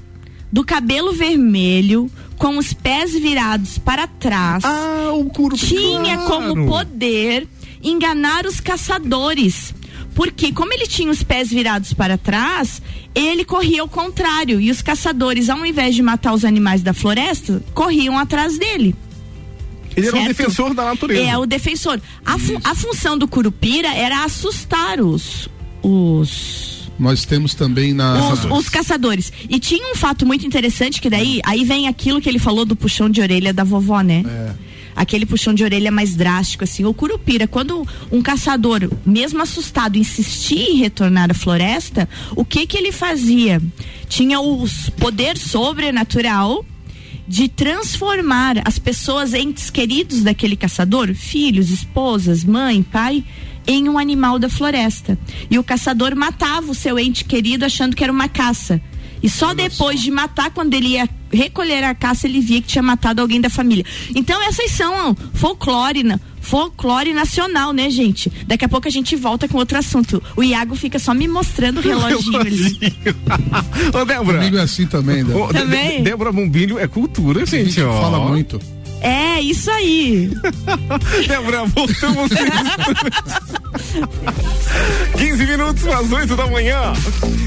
do 0.52 0.62
cabelo 0.64 1.12
vermelho, 1.12 2.10
com 2.36 2.58
os 2.58 2.72
pés 2.74 3.12
virados 3.12 3.78
para 3.78 4.06
trás, 4.06 4.62
Ah, 4.64 5.10
o 5.14 5.24
Curupira. 5.30 5.66
tinha 5.66 6.18
como 6.18 6.66
poder 6.66 7.48
enganar 7.82 8.44
os 8.46 8.60
caçadores. 8.60 9.74
Porque, 10.14 10.52
como 10.52 10.74
ele 10.74 10.86
tinha 10.86 11.10
os 11.10 11.22
pés 11.22 11.48
virados 11.48 11.94
para 11.94 12.18
trás, 12.18 12.82
ele 13.14 13.46
corria 13.46 13.80
ao 13.80 13.88
contrário. 13.88 14.60
E 14.60 14.70
os 14.70 14.82
caçadores, 14.82 15.48
ao 15.48 15.64
invés 15.64 15.94
de 15.94 16.02
matar 16.02 16.34
os 16.34 16.44
animais 16.44 16.82
da 16.82 16.92
floresta, 16.92 17.62
corriam 17.72 18.18
atrás 18.18 18.58
dele. 18.58 18.94
Ele 19.96 20.06
era 20.06 20.16
um 20.16 20.20
certo? 20.24 20.36
defensor 20.36 20.74
da 20.74 20.84
natureza. 20.84 21.22
É 21.22 21.36
o 21.38 21.46
defensor. 21.46 22.00
A, 22.24 22.38
fu- 22.38 22.60
a 22.64 22.74
função 22.74 23.16
do 23.18 23.26
Curupira 23.28 23.88
era 23.94 24.24
assustar 24.24 25.00
os. 25.00 25.48
os 25.82 26.90
Nós 26.98 27.24
temos 27.24 27.54
também 27.54 27.92
na. 27.92 28.32
os, 28.32 28.44
os 28.44 28.68
caçadores. 28.68 29.32
E 29.48 29.58
tinha 29.58 29.92
um 29.92 29.96
fato 29.96 30.24
muito 30.26 30.46
interessante 30.46 31.00
que 31.00 31.10
daí, 31.10 31.40
aí 31.44 31.64
vem 31.64 31.88
aquilo 31.88 32.20
que 32.20 32.28
ele 32.28 32.38
falou 32.38 32.64
do 32.64 32.74
puxão 32.76 33.08
de 33.10 33.20
orelha 33.20 33.52
da 33.52 33.64
vovó, 33.64 34.00
né? 34.00 34.22
É. 34.26 34.72
Aquele 34.94 35.24
puxão 35.24 35.54
de 35.54 35.64
orelha 35.64 35.90
mais 35.90 36.14
drástico, 36.14 36.64
assim. 36.64 36.84
O 36.84 36.92
curupira, 36.92 37.46
quando 37.48 37.86
um 38.10 38.20
caçador, 38.20 38.90
mesmo 39.06 39.40
assustado, 39.40 39.96
insistia 39.96 40.70
em 40.70 40.76
retornar 40.76 41.30
à 41.30 41.34
floresta, 41.34 42.06
o 42.36 42.44
que 42.44 42.66
que 42.66 42.76
ele 42.76 42.92
fazia? 42.92 43.60
Tinha 44.06 44.38
o 44.38 44.66
poder 44.98 45.38
sobrenatural 45.38 46.62
de 47.32 47.48
transformar 47.48 48.60
as 48.62 48.78
pessoas, 48.78 49.32
entes 49.32 49.70
queridos 49.70 50.22
daquele 50.22 50.54
caçador, 50.54 51.14
filhos, 51.14 51.70
esposas, 51.70 52.44
mãe, 52.44 52.82
pai, 52.82 53.24
em 53.66 53.88
um 53.88 53.96
animal 53.98 54.38
da 54.38 54.50
floresta. 54.50 55.18
E 55.50 55.58
o 55.58 55.64
caçador 55.64 56.14
matava 56.14 56.70
o 56.70 56.74
seu 56.74 56.98
ente 56.98 57.24
querido 57.24 57.64
achando 57.64 57.96
que 57.96 58.04
era 58.04 58.12
uma 58.12 58.28
caça. 58.28 58.82
E 59.22 59.30
só 59.30 59.54
depois 59.54 60.02
de 60.02 60.10
matar, 60.10 60.50
quando 60.50 60.74
ele 60.74 60.88
ia 60.88 61.08
recolher 61.32 61.82
a 61.84 61.94
caça, 61.94 62.26
ele 62.26 62.38
via 62.38 62.60
que 62.60 62.68
tinha 62.68 62.82
matado 62.82 63.22
alguém 63.22 63.40
da 63.40 63.48
família. 63.48 63.86
Então 64.14 64.38
essas 64.42 64.70
são 64.72 65.14
folclore, 65.32 66.02
na- 66.02 66.20
folclore 66.42 67.14
nacional, 67.14 67.72
né, 67.72 67.88
gente? 67.88 68.30
Daqui 68.46 68.64
a 68.64 68.68
pouco 68.68 68.86
a 68.86 68.90
gente 68.90 69.16
volta 69.16 69.48
com 69.48 69.56
outro 69.56 69.78
assunto. 69.78 70.22
O 70.36 70.42
Iago 70.42 70.74
fica 70.76 70.98
só 70.98 71.14
me 71.14 71.26
mostrando 71.26 71.78
o 71.78 71.80
reloginho 71.80 72.40
ali. 72.40 72.76
Ô, 73.98 74.04
Débora. 74.04 74.38
Comigo 74.38 74.58
é 74.58 74.62
assim 74.62 74.86
também, 74.86 75.24
Débora. 75.24 75.44
Ô, 75.44 75.48
Também. 75.48 76.02
Dé- 76.02 76.10
Débora 76.10 76.32
Bombilho 76.32 76.78
é 76.78 76.86
cultura, 76.86 77.42
A 77.42 77.46
gente, 77.46 77.70
gente 77.70 77.82
ó. 77.82 78.00
fala 78.00 78.28
muito. 78.28 78.60
É, 79.02 79.40
isso 79.40 79.70
aí. 79.70 80.30
Débora, 81.26 81.64
voltamos. 81.66 82.30
15 85.18 85.46
minutos 85.46 85.86
às 85.86 86.10
8 86.10 86.36
da 86.36 86.46
manhã. 86.46 86.92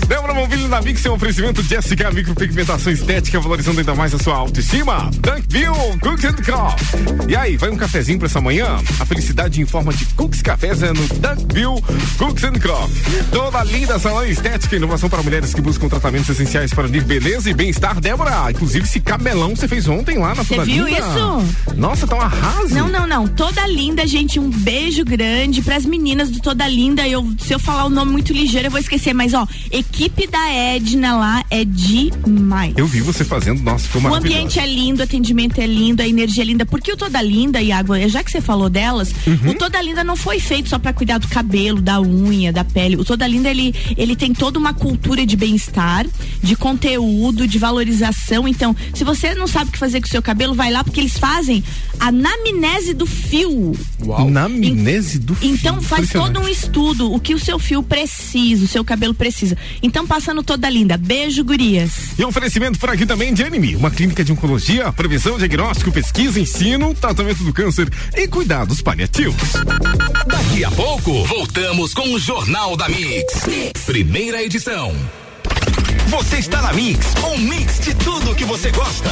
Débora 0.08 0.34
Bombilho 0.34 0.68
na 0.68 0.82
Mix 0.82 1.06
é 1.06 1.10
um 1.10 1.16
oferecimento 1.16 1.64
de 1.64 1.76
SK 1.82 2.14
Micropigmentação 2.14 2.92
Estética, 2.92 3.40
valorizando 3.40 3.80
ainda 3.80 3.96
mais 3.96 4.14
a 4.14 4.20
sua 4.20 4.36
autoestima. 4.36 5.10
Dunkville 5.16 6.00
Cooks 6.02 6.26
and 6.26 6.36
Coffee. 6.44 7.32
E 7.32 7.36
aí, 7.36 7.58
vai 7.58 7.70
um 7.70 7.78
cafezinho 7.78 8.20
pra 8.20 8.28
essa 8.28 8.42
manhã? 8.42 8.78
A 9.00 9.06
felicidade 9.06 9.62
em 9.62 9.66
forma 9.66 9.94
de 9.94 10.06
cookies 10.08 10.42
cafés 10.42 10.84
é 10.84 10.94
no 10.94 11.08
Dunkville 11.08 11.82
Cooks 12.18 12.44
and 12.44 12.60
Coffee. 12.60 13.24
Toda 13.32 13.64
linda 13.64 13.98
salão 13.98 14.26
estética 14.26 14.76
e 14.76 14.78
inovação 14.78 15.10
para 15.10 15.24
mulheres 15.24 15.54
que 15.54 15.62
buscam 15.62 15.88
tratamentos 15.88 16.30
essenciais 16.30 16.74
para 16.74 16.88
unir 16.88 17.04
beleza 17.04 17.50
e 17.50 17.54
bem-estar. 17.54 18.00
Débora, 18.00 18.52
inclusive 18.52 18.86
esse 18.86 19.00
cabelão 19.00 19.56
você 19.56 19.68
fez 19.68 19.88
ontem 19.88 20.18
lá 20.18 20.36
na 20.36 20.44
Você 20.44 20.60
viu 20.64 20.88
isso? 20.88 21.45
Nossa, 21.76 22.08
tá 22.08 22.16
um 22.16 22.22
arraso. 22.22 22.74
Não, 22.74 22.88
não, 22.90 23.06
não. 23.08 23.28
Toda 23.28 23.66
linda, 23.68 24.06
gente. 24.08 24.40
Um 24.40 24.50
beijo 24.50 25.04
grande 25.04 25.62
pras 25.62 25.86
meninas 25.86 26.30
do 26.30 26.40
Toda 26.40 26.68
Linda. 26.68 27.08
Eu, 27.08 27.34
se 27.40 27.54
eu 27.54 27.60
falar 27.60 27.86
o 27.86 27.90
nome 27.90 28.12
muito 28.12 28.34
ligeiro, 28.34 28.68
eu 28.68 28.72
vou 28.72 28.80
esquecer. 28.80 29.14
Mas, 29.14 29.34
ó, 29.34 29.48
equipe 29.72 30.28
da 30.28 30.50
Edna 30.52 31.16
lá 31.18 31.44
é 31.50 31.64
demais. 31.66 32.74
Eu 32.78 32.86
vi 32.88 33.02
você 33.02 33.24
fazendo, 33.24 33.62
nossa, 33.62 33.88
ficou 33.88 34.10
O 34.12 34.14
ambiente 34.16 34.60
é 34.60 34.66
lindo, 34.68 35.02
o 35.02 35.04
atendimento 35.04 35.60
é 35.60 35.66
lindo, 35.68 36.02
a 36.02 36.08
energia 36.08 36.44
é 36.44 36.46
linda. 36.46 36.66
Porque 36.66 36.92
o 36.92 36.98
Toda 36.98 37.22
Linda, 37.22 37.62
Iago, 37.62 37.94
já 38.08 38.24
que 38.24 38.32
você 38.32 38.42
falou 38.42 38.70
delas, 38.70 39.14
Uhum. 39.26 39.52
o 39.52 39.54
Toda 39.56 39.82
Linda 39.82 40.04
não 40.04 40.16
foi 40.16 40.40
feito 40.40 40.70
só 40.70 40.78
pra 40.80 40.94
cuidar 40.94 41.18
do 41.18 41.28
cabelo, 41.28 41.82
da 41.82 42.00
unha, 42.02 42.52
da 42.52 42.64
pele. 42.64 42.96
O 42.96 43.04
Toda 43.06 43.28
Linda, 43.28 43.50
ele, 43.50 43.74
ele 43.98 44.16
tem 44.16 44.34
toda 44.34 44.58
uma 44.60 44.74
cultura 44.74 45.26
de 45.26 45.36
bem-estar, 45.36 46.06
de 46.42 46.56
conteúdo, 46.56 47.48
de 47.48 47.58
valorização. 47.58 48.48
Então, 48.48 48.76
se 48.94 49.04
você 49.04 49.34
não 49.36 49.48
sabe 49.48 49.70
o 49.70 49.74
que 49.74 49.80
fazer 49.80 50.00
com 50.02 50.08
o 50.08 50.10
seu 50.10 50.22
cabelo, 50.22 50.54
vai 50.54 50.72
lá 50.72 50.84
porque 50.84 51.00
eles 51.00 51.18
fazem 51.18 51.35
a 52.00 52.08
anamnese 52.08 52.94
do 52.94 53.06
fio. 53.06 53.74
Na 54.30 54.46
amnese 54.46 55.20
do 55.20 55.36
fio. 55.36 55.50
Então 55.50 55.82
faz 55.82 56.10
todo 56.10 56.40
um 56.40 56.48
estudo, 56.48 57.12
o 57.12 57.20
que 57.20 57.34
o 57.34 57.40
seu 57.40 57.60
fio 57.60 57.84
precisa, 57.84 58.66
o 58.66 58.68
seu 58.68 58.84
cabelo 58.84 59.14
precisa. 59.14 59.58
Então 59.82 60.06
passando 60.06 60.44
toda 60.44 60.70
linda. 60.70 60.98
Beijo, 60.98 61.44
gurias. 61.44 61.92
E 62.18 62.24
oferecimento 62.24 62.80
por 62.80 62.90
aqui 62.90 63.06
também 63.06 63.34
de 63.34 63.44
Anime, 63.44 63.76
uma 63.76 63.92
clínica 63.92 64.24
de 64.24 64.32
oncologia, 64.32 64.92
prevenção, 64.92 65.38
diagnóstico, 65.38 65.92
pesquisa, 65.92 66.40
ensino, 66.40 66.94
tratamento 66.94 67.44
do 67.44 67.54
câncer 67.54 67.92
e 68.16 68.28
cuidados 68.28 68.82
paliativos. 68.82 69.54
Daqui 70.28 70.64
a 70.64 70.72
pouco, 70.72 71.24
voltamos 71.26 71.94
com 71.94 72.14
o 72.14 72.20
Jornal 72.20 72.78
da 72.78 72.88
mix. 72.88 73.46
Primeira 73.86 74.44
edição. 74.44 74.94
Você 76.08 76.38
está 76.38 76.62
na 76.62 76.72
Mix, 76.72 77.14
um 77.24 77.38
mix 77.40 77.80
de 77.80 77.94
tudo 77.96 78.36
que 78.36 78.46
você 78.46 78.70
gosta. 78.72 79.10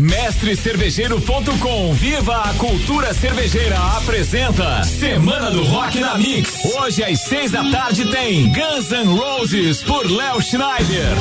Mestrecervejeiro.com 0.00 1.92
Viva 1.92 2.34
a 2.44 2.54
cultura 2.54 3.12
cervejeira 3.12 3.76
apresenta 3.98 4.82
Semana 4.82 5.50
do 5.50 5.62
Rock 5.64 6.00
na 6.00 6.16
Mix. 6.16 6.64
Hoje 6.64 7.04
às 7.04 7.20
seis 7.20 7.50
da 7.50 7.70
tarde 7.70 8.06
tem 8.06 8.50
Guns 8.50 8.90
N' 8.90 9.14
Roses 9.14 9.82
por 9.82 10.10
Léo 10.10 10.40
Schneider. 10.40 11.12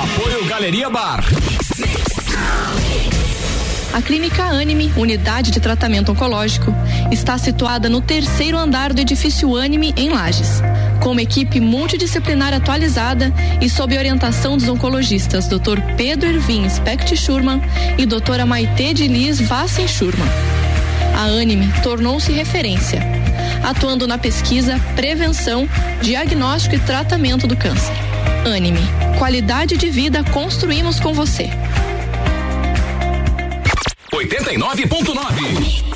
Apoio 0.00 0.44
Galeria 0.46 0.88
Bar. 0.90 1.24
A 3.92 4.02
Clínica 4.02 4.44
Anime, 4.44 4.92
unidade 4.96 5.50
de 5.50 5.58
tratamento 5.58 6.12
oncológico, 6.12 6.72
está 7.10 7.36
situada 7.36 7.88
no 7.88 8.00
terceiro 8.00 8.56
andar 8.56 8.92
do 8.92 9.00
edifício 9.00 9.56
Anime, 9.56 9.92
em 9.96 10.10
Lages. 10.10 10.62
Com 11.00 11.12
uma 11.12 11.22
equipe 11.22 11.60
multidisciplinar 11.60 12.52
atualizada 12.52 13.32
e 13.60 13.68
sob 13.70 13.96
orientação 13.96 14.56
dos 14.56 14.68
oncologistas 14.68 15.46
Dr. 15.46 15.80
Pedro 15.96 16.28
Ervin 16.28 16.68
Specht 16.68 17.16
Schurman 17.16 17.60
e 17.96 18.04
doutora 18.04 18.44
Maite 18.44 18.94
de 18.94 19.06
Liz 19.06 19.40
Vassen 19.40 19.86
Schurman. 19.86 20.28
A 21.16 21.24
Anime 21.24 21.72
tornou-se 21.82 22.30
referência, 22.32 23.00
atuando 23.62 24.06
na 24.06 24.18
pesquisa, 24.18 24.78
prevenção, 24.94 25.68
diagnóstico 26.02 26.74
e 26.74 26.78
tratamento 26.80 27.46
do 27.46 27.56
câncer. 27.56 27.94
Anime, 28.44 28.80
qualidade 29.18 29.76
de 29.76 29.90
vida 29.90 30.22
construímos 30.24 31.00
com 31.00 31.14
você. 31.14 31.50
89.9. 34.12 35.95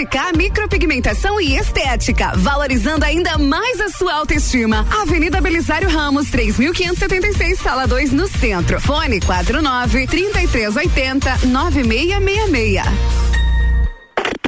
SK 0.00 0.34
Micropigmentação 0.34 1.38
e 1.38 1.56
Estética, 1.58 2.32
valorizando 2.34 3.04
ainda 3.04 3.36
mais 3.36 3.78
a 3.82 3.90
sua 3.90 4.14
autoestima. 4.14 4.86
Avenida 5.02 5.42
Belisário 5.42 5.90
Ramos, 5.90 6.30
3576, 6.30 7.58
sala 7.58 7.86
2, 7.86 8.12
no 8.12 8.26
centro. 8.26 8.80
Fone 8.80 9.20
49 9.20 10.06
3380 10.06 11.46
9666. 11.48 12.82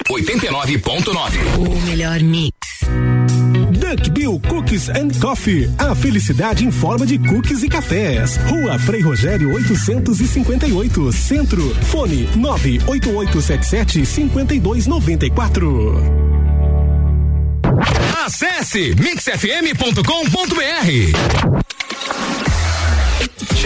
89.9. 0.08 1.58
O 1.58 1.80
melhor 1.86 2.20
mix. 2.20 2.61
Cookies 4.40 4.88
and 4.88 5.08
Coffee. 5.20 5.70
A 5.78 5.94
felicidade 5.94 6.64
em 6.64 6.70
forma 6.70 7.06
de 7.06 7.18
cookies 7.18 7.62
e 7.62 7.68
cafés. 7.68 8.36
Rua 8.48 8.78
Frei 8.78 9.00
Rogério 9.00 9.52
858, 9.54 11.12
Centro. 11.12 11.74
Fone 11.86 12.28
98877 12.36 14.06
5294. 14.06 16.22
Acesse 18.24 18.94
mixfm.com.br. 18.94 21.71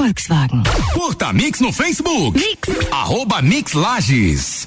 Volkswagen. 0.00 0.62
Curta 0.94 1.30
Mix 1.30 1.60
no 1.60 1.74
Facebook. 1.74 2.32
Mix. 2.32 2.90
Arroba 2.90 3.42
Mix 3.42 3.74
Lages. 3.74 4.66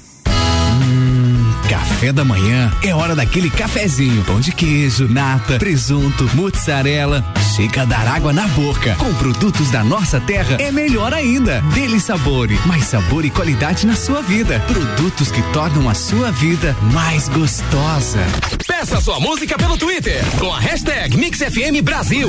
Café 1.68 2.12
da 2.12 2.24
manhã 2.24 2.72
é 2.84 2.94
hora 2.94 3.16
daquele 3.16 3.50
cafezinho. 3.50 4.22
Pão 4.22 4.38
de 4.38 4.52
queijo, 4.52 5.08
nata, 5.08 5.58
presunto, 5.58 6.30
mozzarella. 6.34 7.24
Chega 7.56 7.82
a 7.82 7.84
dar 7.84 8.06
água 8.06 8.32
na 8.32 8.46
boca. 8.46 8.94
Com 8.94 9.12
produtos 9.14 9.72
da 9.72 9.82
nossa 9.82 10.20
terra 10.20 10.56
é 10.60 10.70
melhor 10.70 11.12
ainda. 11.12 11.60
Dele 11.74 11.98
Sabore, 11.98 12.56
mais 12.64 12.84
sabor 12.84 13.24
e 13.24 13.30
qualidade 13.30 13.88
na 13.88 13.96
sua 13.96 14.22
vida. 14.22 14.60
Produtos 14.68 15.32
que 15.32 15.42
tornam 15.52 15.88
a 15.88 15.94
sua 15.94 16.30
vida 16.30 16.76
mais 16.92 17.28
gostosa. 17.28 18.20
Peça 18.68 19.00
sua 19.00 19.18
música 19.18 19.58
pelo 19.58 19.76
Twitter 19.76 20.24
com 20.38 20.52
a 20.52 20.60
hashtag 20.60 21.16
MixFM 21.16 21.82
Brasil. 21.82 22.28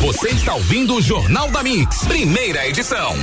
Você 0.00 0.30
está 0.30 0.54
ouvindo 0.54 0.94
o 0.94 1.02
Jornal 1.02 1.50
da 1.50 1.62
Mix, 1.62 2.04
primeira 2.06 2.66
edição. 2.66 3.14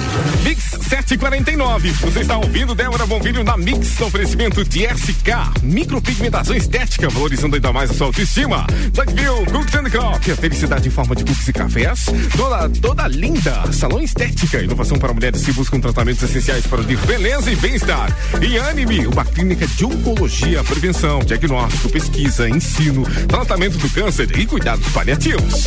Mix 0.43 0.63
749. 0.87 1.89
Você 1.89 2.19
está 2.19 2.37
ouvindo 2.37 2.75
Débora 2.75 3.03
Bombilho 3.07 3.43
na 3.43 3.57
Mix, 3.57 3.99
oferecimento 3.99 4.63
de 4.63 4.85
SK, 4.85 5.63
micropigmentação 5.63 6.55
estética, 6.55 7.09
valorizando 7.09 7.55
ainda 7.55 7.73
mais 7.73 7.89
a 7.89 7.93
sua 7.95 8.05
autoestima. 8.05 8.67
Duckville, 8.93 9.45
Cooks 9.51 9.73
and 9.73 9.89
Coffee, 9.89 10.33
a 10.33 10.35
felicidade 10.35 10.87
em 10.87 10.91
forma 10.91 11.15
de 11.15 11.25
cookies 11.25 11.47
e 11.47 11.53
cafés. 11.53 12.05
Toda, 12.37 12.69
toda 12.69 13.07
linda, 13.07 13.71
salão 13.73 13.99
estética, 13.99 14.61
inovação 14.61 14.99
para 14.99 15.11
mulheres 15.11 15.43
que 15.43 15.51
buscam 15.53 15.79
tratamentos 15.79 16.21
essenciais 16.21 16.67
para 16.67 16.81
unir 16.81 16.99
beleza 17.07 17.51
e 17.51 17.55
bem-estar. 17.55 18.15
E 18.39 18.59
Anime, 18.59 19.07
uma 19.07 19.25
clínica 19.25 19.65
de 19.65 19.83
oncologia, 19.83 20.63
prevenção, 20.63 21.19
diagnóstico, 21.19 21.89
pesquisa, 21.89 22.47
ensino, 22.47 23.01
tratamento 23.27 23.79
do 23.79 23.89
câncer 23.89 24.29
e 24.37 24.45
cuidados 24.45 24.87
paliativos. 24.89 25.65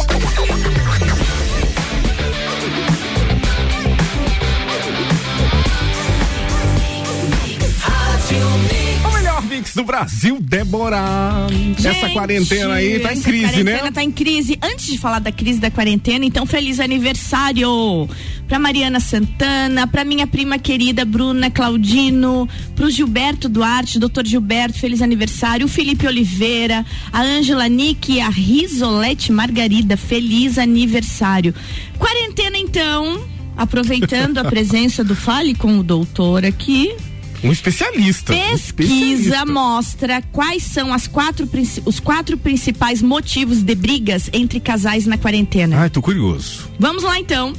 Yeah. 1.01 1.60
Mix 9.51 9.75
do 9.75 9.83
Brasil, 9.83 10.39
Débora. 10.41 11.49
Essa 11.77 12.09
quarentena 12.11 12.75
aí 12.75 13.01
tá 13.01 13.09
em 13.09 13.19
essa 13.19 13.23
crise, 13.25 13.47
quarentena 13.47 13.83
né? 13.83 13.91
tá 13.91 14.05
em 14.05 14.13
crise. 14.13 14.57
Antes 14.63 14.87
de 14.87 14.97
falar 14.97 15.19
da 15.19 15.33
crise 15.33 15.59
da 15.59 15.69
quarentena, 15.69 16.25
então 16.25 16.47
feliz 16.47 16.79
aniversário 16.79 18.09
pra 18.47 18.61
Mariana 18.61 19.01
Santana, 19.01 19.89
pra 19.89 20.05
minha 20.05 20.25
prima 20.25 20.57
querida 20.57 21.05
Bruna 21.05 21.51
Claudino, 21.51 22.49
pro 22.77 22.89
Gilberto 22.89 23.49
Duarte, 23.49 23.99
doutor 23.99 24.25
Gilberto, 24.25 24.79
feliz 24.79 25.03
aniversário, 25.03 25.67
o 25.67 25.69
Felipe 25.69 26.07
Oliveira, 26.07 26.87
a 27.13 27.21
Ângela 27.21 27.69
Nick 27.69 28.13
e 28.13 28.21
a 28.21 28.29
Risolete 28.29 29.33
Margarida, 29.33 29.97
feliz 29.97 30.59
aniversário. 30.59 31.53
Quarentena 31.99 32.57
então, 32.57 33.21
aproveitando 33.57 34.39
a 34.39 34.45
presença 34.49 35.03
do 35.03 35.17
Fale 35.17 35.57
com 35.57 35.81
o 35.81 35.83
doutor 35.83 36.45
aqui, 36.45 36.95
Um 37.43 37.51
especialista. 37.53 38.33
um 38.33 38.37
Pesquisa 38.37 38.57
especialista. 38.65 39.47
mostra 39.47 40.23
quais 40.33 40.63
são 40.63 40.93
as 40.93 41.07
quatro, 41.07 41.49
os 41.87 41.99
quatro 42.01 42.37
principais 42.37 43.01
motivos 43.01 43.63
de 43.63 43.75
brigas 43.75 44.29
entre 44.33 44.61
casais 44.61 45.07
na 45.07 45.17
quarentena. 45.17 45.79
Ai, 45.79 45.91
tô 45.91 46.03
curioso. 46.03 46.69
Vamos 46.79 47.03
lá 47.03 47.19
então. 47.19 47.53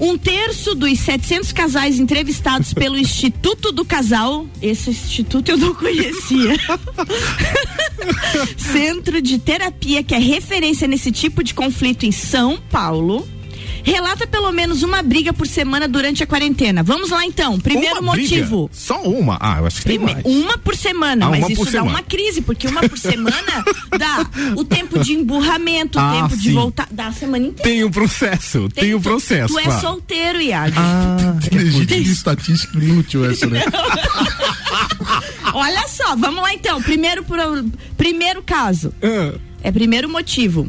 Um 0.00 0.18
terço 0.18 0.74
dos 0.74 0.98
700 0.98 1.52
casais 1.52 2.00
entrevistados 2.00 2.72
pelo 2.74 2.98
Instituto 2.98 3.70
do 3.70 3.84
Casal, 3.84 4.46
esse 4.60 4.90
instituto 4.90 5.50
eu 5.50 5.56
não 5.56 5.74
conhecia. 5.74 6.56
Centro 8.58 9.22
de 9.22 9.38
terapia 9.38 10.02
que 10.02 10.14
é 10.14 10.18
referência 10.18 10.88
nesse 10.88 11.12
tipo 11.12 11.44
de 11.44 11.54
conflito 11.54 12.04
em 12.04 12.12
São 12.12 12.58
Paulo. 12.70 13.26
Relata 13.84 14.26
pelo 14.26 14.50
menos 14.50 14.82
uma 14.82 15.02
briga 15.02 15.32
por 15.32 15.46
semana 15.46 15.86
durante 15.86 16.22
a 16.22 16.26
quarentena. 16.26 16.82
Vamos 16.82 17.10
lá 17.10 17.24
então. 17.26 17.60
Primeiro 17.60 18.00
Uma 18.00 18.12
briga? 18.12 18.34
motivo. 18.36 18.70
Só 18.72 19.02
uma? 19.02 19.36
Ah, 19.40 19.58
eu 19.58 19.66
acho 19.66 19.76
que 19.78 19.84
tem 19.84 19.98
Prime- 20.00 20.22
mais. 20.22 20.24
Uma 20.24 20.56
por 20.58 20.74
semana, 20.74 21.26
Ah, 21.26 21.30
mas 21.30 21.38
uma 21.40 21.48
isso 21.48 21.56
por 21.56 21.64
dá 21.66 21.70
semana. 21.72 21.90
uma 21.90 22.02
crise, 22.02 22.40
porque 22.40 22.66
uma 22.66 22.88
por 22.88 22.98
semana 22.98 23.64
dá 23.98 24.26
o 24.56 24.64
tempo 24.64 24.98
de 24.98 25.12
emburramento, 25.12 25.98
o 25.98 26.00
Ah, 26.00 26.22
tempo 26.22 26.36
de 26.36 26.48
sim. 26.48 26.54
voltar, 26.54 26.88
dá 26.90 27.08
a 27.08 27.12
semana 27.12 27.46
inteira. 27.46 27.62
Tem 27.62 27.84
um 27.84 27.90
processo, 27.90 28.68
tem, 28.70 28.94
um 28.94 29.00
tu- 29.00 29.04
processo. 29.04 29.52
Tu 29.52 29.58
é 29.60 29.64
claro. 29.64 29.80
solteiro, 29.80 30.40
Iago. 30.40 30.74
Ah, 30.78 31.36
Legítima 31.52 32.00
estatística 32.00 32.78
inútil 32.78 33.30
essa, 33.30 33.46
né? 33.46 33.62
Olha 35.52 35.86
só, 35.88 36.16
vamos 36.16 36.42
lá 36.42 36.52
então. 36.54 36.80
Primeiro, 36.82 37.22
pro- 37.24 37.64
primeiro 37.96 38.42
caso. 38.42 38.92
É 39.62 39.70
primeiro 39.70 40.08
motivo. 40.08 40.68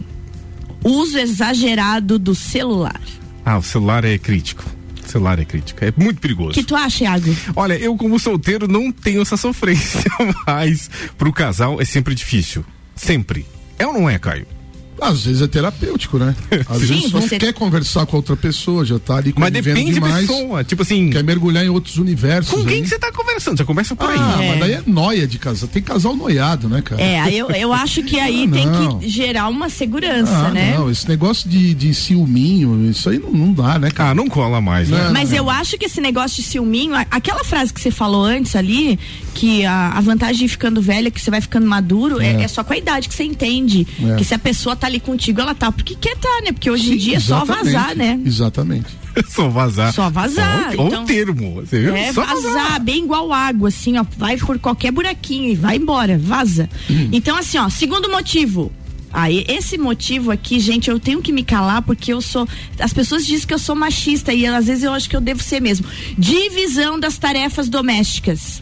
Uso 0.87 1.17
exagerado 1.17 2.19
do 2.19 2.35
celular. 2.35 3.01
Ah, 3.43 3.57
o 3.57 3.63
celular 3.63 4.05
é 4.05 4.17
crítico. 4.19 4.63
O 5.03 5.09
celular 5.09 5.39
é 5.39 5.45
crítico. 5.45 5.83
É 5.83 5.91
muito 5.97 6.17
O 6.17 6.21
perigoso. 6.21 6.51
que 6.53 6.63
tu 6.63 6.75
acha, 6.75 7.03
Iago? 7.05 7.35
Olha, 7.55 7.73
eu 7.73 7.95
como 7.97 8.19
solteiro 8.19 8.67
não 8.67 8.91
tenho 8.91 9.21
essa 9.21 9.35
sofrência, 9.35 10.03
mas 10.45 10.89
pro 11.17 11.33
casal 11.33 11.81
é 11.81 11.85
sempre 11.85 12.13
difícil. 12.13 12.63
Sempre. 12.95 13.45
É 13.79 13.85
ou 13.87 13.93
não 13.93 14.09
é, 14.09 14.17
Caio? 14.19 14.45
Às 15.01 15.25
vezes 15.25 15.41
é 15.41 15.47
terapêutico, 15.47 16.17
né? 16.17 16.33
Às 16.69 16.79
Sim, 16.79 16.85
vezes 16.87 17.11
você- 17.11 17.27
você 17.29 17.37
quer 17.39 17.53
conversar 17.53 18.05
com 18.05 18.15
a 18.15 18.19
outra 18.19 18.35
pessoa, 18.35 18.85
já 18.85 18.97
tá 18.97 19.17
ali 19.17 19.33
Mas 19.37 19.49
convivendo 19.49 19.75
depende 19.79 19.99
da 19.99 20.07
demais. 20.07 20.27
pessoa. 20.27 20.63
Tipo 20.63 20.81
assim. 20.83 21.09
Quer 21.09 21.23
mergulhar 21.23 21.65
em 21.65 21.69
outros 21.69 21.97
universos. 21.97 22.53
Com 22.53 22.65
quem 22.65 22.85
você 22.85 22.97
tá 22.97 23.11
conversando? 23.11 23.57
Já 23.57 23.65
começa 23.65 23.95
por 23.95 24.09
aí. 24.09 24.17
Ah, 24.17 24.37
mas 24.37 24.59
daí 24.59 24.71
é 24.73 24.83
noia 24.87 25.27
de 25.27 25.37
casal. 25.37 25.67
Tem 25.67 25.81
casal 25.81 26.15
noiado, 26.15 26.69
né, 26.69 26.81
cara? 26.81 27.01
É, 27.01 27.33
eu, 27.33 27.49
eu 27.51 27.73
acho 27.73 28.01
que 28.03 28.19
aí 28.19 28.45
Ah, 28.49 28.51
tem 28.53 28.65
não. 28.65 28.99
que 28.99 29.09
gerar 29.09 29.49
uma 29.49 29.69
segurança, 29.69 30.31
Ah, 30.47 30.51
né? 30.51 30.75
não, 30.77 30.89
esse 30.89 31.07
negócio 31.07 31.49
de, 31.49 31.73
de 31.73 31.93
ciúminho, 31.93 32.89
isso 32.89 33.09
aí 33.09 33.19
não, 33.19 33.31
não 33.31 33.53
dá, 33.53 33.77
né, 33.77 33.91
cara? 33.91 34.11
Ah, 34.11 34.15
não 34.15 34.27
cola 34.27 34.61
mais, 34.61 34.87
né? 34.89 35.09
Mas 35.11 35.33
eu 35.33 35.49
acho 35.49 35.77
que 35.77 35.85
esse 35.85 35.99
negócio 35.99 36.41
de 36.41 36.47
ciúminho, 36.47 36.93
aquela 37.11 37.43
frase 37.43 37.73
que 37.73 37.81
você 37.81 37.91
falou 37.91 38.23
antes 38.23 38.55
ali, 38.55 38.97
que 39.35 39.65
a, 39.65 39.89
a 39.89 40.01
vantagem 40.01 40.37
de 40.37 40.47
ficando 40.47 40.81
velha, 40.81 41.09
é 41.09 41.11
que 41.11 41.19
você 41.21 41.29
vai 41.29 41.41
ficando 41.41 41.67
maduro, 41.67 42.21
é, 42.21 42.41
É. 42.41 42.43
é 42.43 42.47
só 42.47 42.63
com 42.63 42.71
a 42.73 42.77
idade 42.77 43.09
que 43.09 43.13
você 43.13 43.25
entende. 43.25 43.85
É. 44.01 44.15
Que 44.15 44.23
se 44.23 44.33
a 44.33 44.39
pessoa 44.39 44.75
tá 44.75 44.87
ali 44.87 44.99
contigo, 44.99 45.41
ela 45.41 45.53
tá 45.53 45.71
porque 45.71 45.93
quer 45.95 46.15
tá, 46.17 46.41
né? 46.43 46.53
Porque 46.53 46.71
hoje 46.71 46.87
em 46.89 46.93
Sim, 46.93 46.97
dia 46.97 47.17
é 47.17 47.19
só 47.19 47.43
vazar, 47.43 47.95
né? 47.95 48.19
Exatamente. 48.25 48.87
Só 49.29 49.47
vazar. 49.47 49.93
Só 49.93 50.09
vazar, 50.09 50.73
Ou, 50.77 50.87
então- 50.87 51.03
o 51.03 51.05
termo, 51.05 51.53
você 51.55 51.79
viu? 51.79 51.95
É 51.95 52.11
Só 52.11 52.25
vazar, 52.25 52.81
bem 52.81 53.05
igual 53.05 53.31
água, 53.31 53.69
assim, 53.69 53.97
ó. 53.97 54.05
Vai 54.17 54.35
por 54.35 54.59
qualquer 54.59 54.91
buraquinho 54.91 55.49
e 55.51 55.55
vai 55.55 55.77
embora, 55.77 56.17
vaza. 56.17 56.69
Hum. 56.89 57.09
Então, 57.13 57.37
assim, 57.37 57.57
ó, 57.57 57.69
segundo 57.69 58.09
motivo. 58.11 58.73
Aí, 59.13 59.45
esse 59.47 59.77
motivo 59.77 60.31
aqui, 60.31 60.59
gente, 60.59 60.89
eu 60.89 60.99
tenho 60.99 61.21
que 61.21 61.31
me 61.31 61.43
calar 61.45 61.81
porque 61.81 62.11
eu 62.11 62.21
sou. 62.21 62.45
As 62.77 62.91
pessoas 62.91 63.25
dizem 63.25 63.47
que 63.47 63.53
eu 63.53 63.59
sou 63.59 63.73
machista 63.73 64.33
e 64.33 64.45
às 64.45 64.65
vezes 64.65 64.83
eu 64.83 64.91
acho 64.91 65.09
que 65.09 65.15
eu 65.15 65.21
devo 65.21 65.41
ser 65.41 65.61
mesmo. 65.61 65.85
Divisão 66.17 66.99
das 66.99 67.17
tarefas 67.17 67.69
domésticas. 67.69 68.61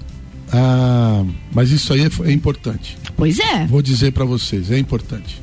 Ah, 0.53 1.25
mas 1.51 1.71
isso 1.71 1.91
aí 1.93 2.01
é, 2.01 2.09
é 2.25 2.31
importante. 2.31 2.97
Pois 3.17 3.39
é. 3.39 3.65
Vou 3.65 3.81
dizer 3.81 4.11
pra 4.11 4.23
vocês, 4.23 4.69
é 4.71 4.77
importante. 4.77 5.41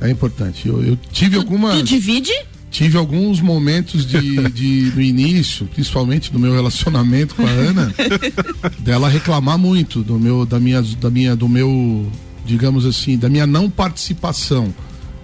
É 0.00 0.10
importante. 0.10 0.68
Eu, 0.68 0.82
eu 0.84 0.96
tive 1.12 1.36
algumas. 1.36 1.76
Tu 1.78 1.84
divide? 1.84 2.32
Tive 2.70 2.98
alguns 2.98 3.40
momentos 3.40 4.04
de, 4.04 4.48
de 4.50 4.92
no 4.96 5.00
início, 5.00 5.66
principalmente 5.66 6.32
do 6.32 6.38
meu 6.40 6.52
relacionamento 6.52 7.36
com 7.36 7.46
a 7.46 7.50
Ana, 7.50 7.94
dela 8.80 9.08
reclamar 9.08 9.56
muito 9.56 10.02
do 10.02 10.18
meu, 10.18 10.44
da 10.44 10.58
minha, 10.58 10.82
da 10.82 11.08
minha, 11.08 11.36
do 11.36 11.48
meu, 11.48 12.10
digamos 12.44 12.84
assim, 12.84 13.16
da 13.16 13.28
minha 13.28 13.46
não 13.46 13.70
participação. 13.70 14.74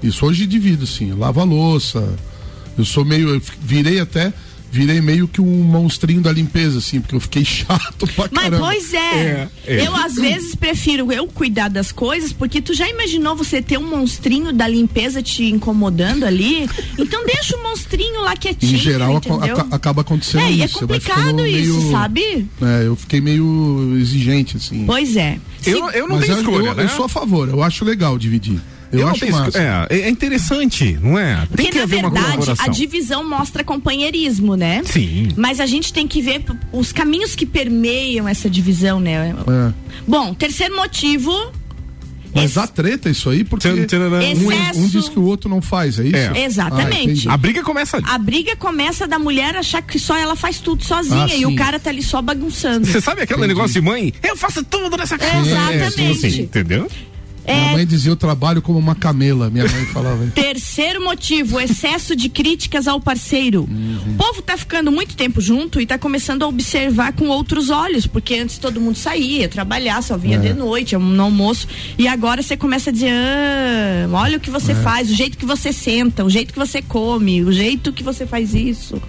Isso 0.01 0.25
hoje 0.25 0.47
divido, 0.47 0.87
sim. 0.87 1.11
Eu 1.11 1.19
lavo 1.19 1.41
a 1.41 1.45
louça. 1.45 2.17
Eu 2.79 2.85
sou 2.85 3.05
meio, 3.05 3.29
eu 3.29 3.43
virei 3.61 4.01
até, 4.01 4.33
virei 4.73 5.01
meio 5.01 5.27
que 5.27 5.41
um 5.41 5.63
monstrinho 5.65 6.21
da 6.21 6.33
limpeza, 6.33 6.79
assim, 6.79 7.01
porque 7.01 7.15
eu 7.15 7.21
fiquei 7.21 7.45
chato 7.47 8.07
pra 8.15 8.29
Mas 8.31 8.45
caramba. 8.45 8.65
pois 8.67 8.95
é. 8.95 9.49
Eu 9.67 9.95
às 9.97 10.15
vezes 10.15 10.55
prefiro 10.55 11.11
eu 11.13 11.27
cuidar 11.27 11.69
das 11.69 11.91
coisas, 11.93 12.33
porque 12.33 12.61
tu 12.63 12.73
já 12.75 12.89
imaginou 12.89 13.35
você 13.35 13.61
ter 13.61 13.79
um 13.79 13.89
monstrinho 13.89 14.53
da 14.53 14.67
limpeza 14.69 15.23
te 15.23 15.45
incomodando 15.45 16.25
ali? 16.25 16.69
Então 16.99 17.25
deixa 17.27 17.57
o 17.57 17.63
monstrinho 17.63 18.21
lá 18.23 18.37
quietinho. 18.37 18.75
Em 18.75 18.79
geral, 18.79 19.17
aca- 19.17 19.67
acaba 19.71 20.01
acontecendo 20.03 20.43
É, 20.43 20.47
é 20.47 20.51
isso. 20.51 20.87
vai 20.87 20.99
complicado 21.01 21.47
isso, 21.47 21.79
meio- 21.79 21.91
sabe? 21.91 22.49
É, 22.63 22.87
eu 22.87 22.97
fiquei 22.97 23.21
meio 23.21 23.97
exigente, 24.01 24.57
assim. 24.57 24.85
Pois 24.87 25.17
é. 25.17 25.39
Eu, 25.67 25.91
eu 25.91 26.09
não 26.09 26.17
Mas 26.17 26.27
tenho 26.27 26.39
eu, 26.39 26.43
escolha, 26.43 26.67
eu, 26.69 26.75
né? 26.75 26.85
eu 26.85 26.89
sou 26.89 27.05
a 27.05 27.09
favor, 27.09 27.49
eu 27.49 27.63
acho 27.63 27.85
legal 27.85 28.17
dividir. 28.19 28.61
Eu, 28.93 29.01
Eu 29.01 29.09
acho 29.09 29.21
tenho. 29.21 29.37
É, 29.55 30.01
é 30.01 30.09
interessante, 30.09 30.99
não 31.01 31.19
é? 31.19 31.37
Tem 31.37 31.47
Porque 31.49 31.69
que 31.71 31.79
na 31.79 31.85
haver 31.85 31.99
uma 32.05 32.11
verdade 32.11 32.33
colaboração. 32.33 32.65
a 32.65 32.69
divisão 32.69 33.29
mostra 33.29 33.63
companheirismo, 33.63 34.57
né? 34.57 34.83
Sim. 34.85 35.29
Mas 35.37 35.61
a 35.61 35.67
gente 35.67 35.93
tem 35.93 36.09
que 36.09 36.21
ver 36.21 36.45
os 36.73 36.93
caminhos 36.93 37.35
que 37.35 37.47
permeiam 37.47 38.29
essa 38.29 38.51
divisão, 38.51 38.99
né? 39.01 39.35
É. 39.47 39.73
Bom, 40.07 40.35
terceiro 40.35 40.75
motivo. 40.77 41.33
Mas 42.33 42.55
dá 42.55 42.65
treta 42.67 43.11
isso 43.11 43.29
aí, 43.29 43.43
porque 43.43 43.67
um, 43.69 44.83
um 44.85 44.89
diz 44.89 45.09
que 45.09 45.19
o 45.19 45.25
outro 45.25 45.51
não 45.51 45.61
faz, 45.61 45.99
é 45.99 46.05
isso? 46.05 46.17
É. 46.17 46.45
Exatamente. 46.45 47.29
Ah. 47.29 47.35
A 47.35 47.37
briga 47.37 47.63
começa 47.63 47.97
ali. 47.97 48.07
A 48.09 48.19
briga 48.19 48.55
começa 48.55 49.07
da 49.07 49.19
mulher 49.19 49.57
achar 49.57 49.83
que 49.83 49.99
só 49.99 50.17
ela 50.17 50.37
faz 50.37 50.61
tudo 50.61 50.85
sozinha 50.85 51.25
Ah, 51.25 51.35
e 51.37 51.45
o 51.45 51.57
cara 51.57 51.81
tá 51.81 51.91
ali 51.91 52.03
só 52.03 52.23
bagunçando. 52.23 52.87
Você 52.87 53.01
sabe 53.01 53.23
aquele 53.23 53.41
Entendi. 53.41 53.55
negócio 53.55 53.75
de 53.75 53.81
mãe? 53.81 54.13
Eu 54.23 54.37
faço 54.37 54.63
tudo 54.65 54.97
nessa 54.97 55.19
casa. 55.19 55.45
Exatamente. 55.49 56.25
É, 56.25 56.29
assim, 56.29 56.43
entendeu? 56.43 56.89
Minha 57.55 57.71
É, 57.71 57.73
mãe 57.73 57.87
dizia 57.87 58.13
eu 58.13 58.17
trabalho 58.17 58.63
como 58.63 58.79
uma 58.79 58.95
camela, 58.95 59.51
minha 59.51 59.65
mãe 59.69 59.85
falava. 59.87 60.27
Terceiro 60.35 61.03
motivo, 61.03 61.61
excesso 61.61 62.15
de 62.15 62.29
críticas 62.29 62.87
ao 62.89 63.01
parceiro. 63.01 63.63
O 63.65 64.15
povo 64.17 64.43
tá 64.43 64.57
ficando 64.57 64.91
muito 64.93 65.15
tempo 65.17 65.41
junto 65.41 65.81
e 65.81 65.87
tá 65.87 65.99
começando 65.99 66.43
a 66.43 66.49
observar 66.49 67.13
com 67.13 67.29
outros 67.29 67.71
olhos, 67.71 68.07
porque 68.07 68.35
antes 68.35 68.59
todo 68.59 68.81
mundo 68.81 68.97
saía, 68.97 69.49
trabalhar, 69.49 70.03
só 70.03 70.17
vinha 70.17 70.37
É. 70.37 70.41
de 70.41 70.53
noite, 70.55 70.97
no 70.97 71.23
almoço, 71.23 71.67
e 71.99 72.07
agora 72.09 72.43
você 72.43 72.57
começa 72.57 72.91
a 72.91 72.93
dizer, 72.93 73.11
ah, 73.13 74.09
olha 74.13 74.37
o 74.37 74.41
que 74.41 74.51
você 74.51 74.75
faz, 74.75 75.11
o 75.11 75.15
jeito 75.15 75.37
que 75.39 75.47
você 75.47 75.73
senta, 75.73 76.25
o 76.25 76.31
jeito 76.31 76.53
que 76.53 76.59
você 76.59 76.81
come, 76.83 77.43
o 77.43 77.53
jeito 77.53 77.93
que 77.93 78.03
você 78.03 78.27
faz 78.27 78.55
isso. 78.55 79.01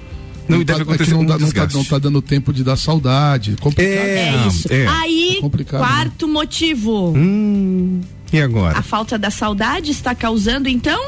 Não, 0.50 0.58
Não 0.58 0.66
deve 0.66 0.84
tá- 0.84 0.94
é 0.96 1.08
não, 1.08 1.26
dá, 1.26 1.38
não, 1.38 1.52
tá, 1.52 1.68
não 1.74 1.84
tá 1.84 1.98
dando 1.98 2.22
tempo 2.22 2.52
de 2.52 2.62
dar 2.64 2.76
saudade. 2.76 3.56
Complicado. 3.62 3.94
É, 4.06 4.44
É, 4.44 4.48
isso. 4.48 4.68
é. 4.74 4.86
Aí, 4.88 5.36
É 5.38 5.42
complicado, 5.42 5.80
quarto 5.80 6.28
motivo. 6.28 7.14
Hum, 7.16 8.02
e 8.32 8.40
agora? 8.42 8.78
A 8.80 8.82
falta 8.82 9.18
da 9.18 9.30
saudade 9.30 9.92
está 9.92 10.14
causando, 10.16 10.68
então, 10.70 11.00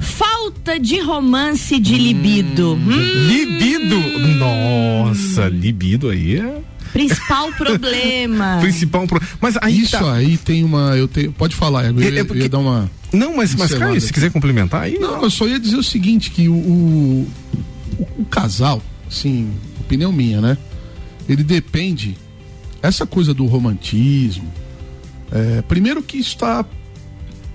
falta 0.00 0.78
de 0.78 1.00
romance 1.00 1.78
de 1.78 1.96
libido. 1.96 2.74
Hum, 2.74 3.26
Libido! 3.28 3.96
Nossa, 4.38 5.48
libido 5.48 6.10
aí 6.10 6.36
é 6.38 6.60
principal 6.92 7.50
problema. 7.56 8.58
principal 8.60 9.06
pro... 9.06 9.20
Mas 9.40 9.56
aí 9.62 9.80
Isso 9.80 9.92
tá. 9.98 10.12
aí 10.14 10.36
tem 10.36 10.62
uma. 10.64 10.96
Eu 10.96 11.08
tenho, 11.08 11.32
pode 11.32 11.54
falar, 11.56 11.84
eu, 11.86 11.98
É- 12.00 12.04
ia- 12.04 12.16
é 12.16 12.20
eu 12.20 12.26
porque- 12.26 12.42
ia 12.42 12.48
dar 12.48 12.58
uma. 12.58 12.90
Não, 13.12 13.36
mas, 13.36 13.54
mas 13.54 13.72
Caio, 13.74 14.00
se 14.00 14.12
quiser 14.12 14.30
complementar 14.30 14.82
aí. 14.82 14.98
Não, 14.98 15.22
eu 15.22 15.30
só 15.30 15.46
ia 15.46 15.58
dizer 15.60 15.76
o 15.76 15.82
seguinte, 15.82 16.30
que 16.30 16.48
o, 16.48 16.54
o, 16.54 17.28
o 18.18 18.24
casal, 18.26 18.82
assim, 19.06 19.50
opinião 19.80 20.10
minha, 20.12 20.40
né? 20.40 20.56
Ele 21.28 21.44
depende. 21.44 22.16
Essa 22.82 23.06
coisa 23.06 23.32
do 23.34 23.44
romantismo. 23.46 24.50
É, 25.32 25.62
primeiro 25.62 26.02
que 26.02 26.16
isso 26.18 26.30
está 26.30 26.64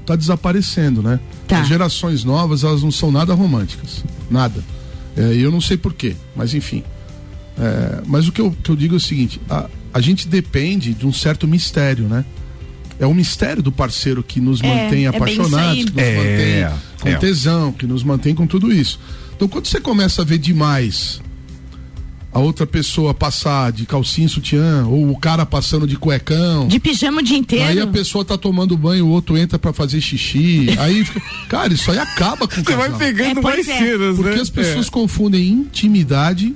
tá 0.05 0.15
desaparecendo, 0.15 1.01
né? 1.03 1.19
Tá. 1.47 1.59
As 1.61 1.67
gerações 1.67 2.23
novas, 2.23 2.63
elas 2.63 2.81
não 2.83 2.91
são 2.91 3.11
nada 3.11 3.33
românticas. 3.33 4.03
Nada. 4.29 4.63
É, 5.15 5.33
E 5.33 5.41
eu 5.41 5.51
não 5.51 5.61
sei 5.61 5.77
porquê, 5.77 6.15
mas 6.35 6.53
enfim. 6.53 6.83
É, 7.57 8.01
mas 8.05 8.27
o 8.27 8.31
que 8.31 8.39
eu, 8.41 8.51
que 8.63 8.69
eu 8.69 8.75
digo 8.75 8.93
é 8.95 8.97
o 8.97 8.99
seguinte: 9.01 9.41
a- 9.49 9.67
a 9.93 9.99
gente 10.01 10.27
depende 10.27 10.93
de 10.93 11.07
um 11.07 11.13
certo 11.13 11.47
mistério, 11.47 12.05
né? 12.07 12.23
É 12.99 13.05
o 13.05 13.13
mistério 13.13 13.61
do 13.63 13.71
parceiro 13.71 14.23
que 14.23 14.39
nos 14.41 14.61
É, 14.61 14.67
mantém 14.83 15.05
é 15.05 15.07
apaixonados, 15.07 15.85
que 15.85 15.91
nos 15.91 16.03
É, 16.03 16.15
mantém 16.69 16.79
com 17.01 17.09
é. 17.09 17.15
tesão, 17.17 17.71
que 17.71 17.85
nos 17.85 18.03
mantém 18.03 18.33
com 18.35 18.47
tudo 18.47 18.71
isso. 18.73 18.99
Então, 19.35 19.47
quando 19.47 19.67
você 19.67 19.79
começa 19.79 20.21
a 20.23 20.25
ver 20.25 20.37
demais 20.39 21.21
a 22.37 22.39
outra 22.39 22.67
pessoa 22.67 23.15
passar 23.15 23.71
de 23.71 23.83
calcinha 23.87 24.27
sutiã, 24.29 24.85
ou 24.85 25.09
o 25.09 25.17
cara 25.17 25.43
passando 25.43 25.87
de 25.87 25.95
cuecão. 25.95 26.67
De 26.67 26.79
pijama 26.79 27.19
o 27.19 27.23
dia 27.23 27.35
inteiro. 27.37 27.65
Aí 27.65 27.79
a 27.79 27.87
pessoa 27.87 28.23
tá 28.23 28.37
tomando 28.37 28.77
banho, 28.77 29.07
o 29.07 29.09
outro 29.09 29.35
entra 29.35 29.57
pra 29.57 29.73
fazer 29.73 29.99
xixi. 29.99 30.67
Aí 30.77 31.03
fica. 31.03 31.19
Cara, 31.49 31.73
isso 31.73 31.89
aí 31.89 31.97
acaba 31.97 32.47
com 32.47 32.61
o 32.61 32.63
Você 32.63 32.75
vai 32.75 32.95
pegando 32.95 33.39
É, 33.39 33.41
mais 33.41 33.67
é. 33.67 33.77
cenas, 33.79 34.15
Porque 34.17 34.35
né? 34.35 34.41
as 34.41 34.49
pessoas 34.51 34.87
confundem 34.87 35.47
intimidade 35.49 36.53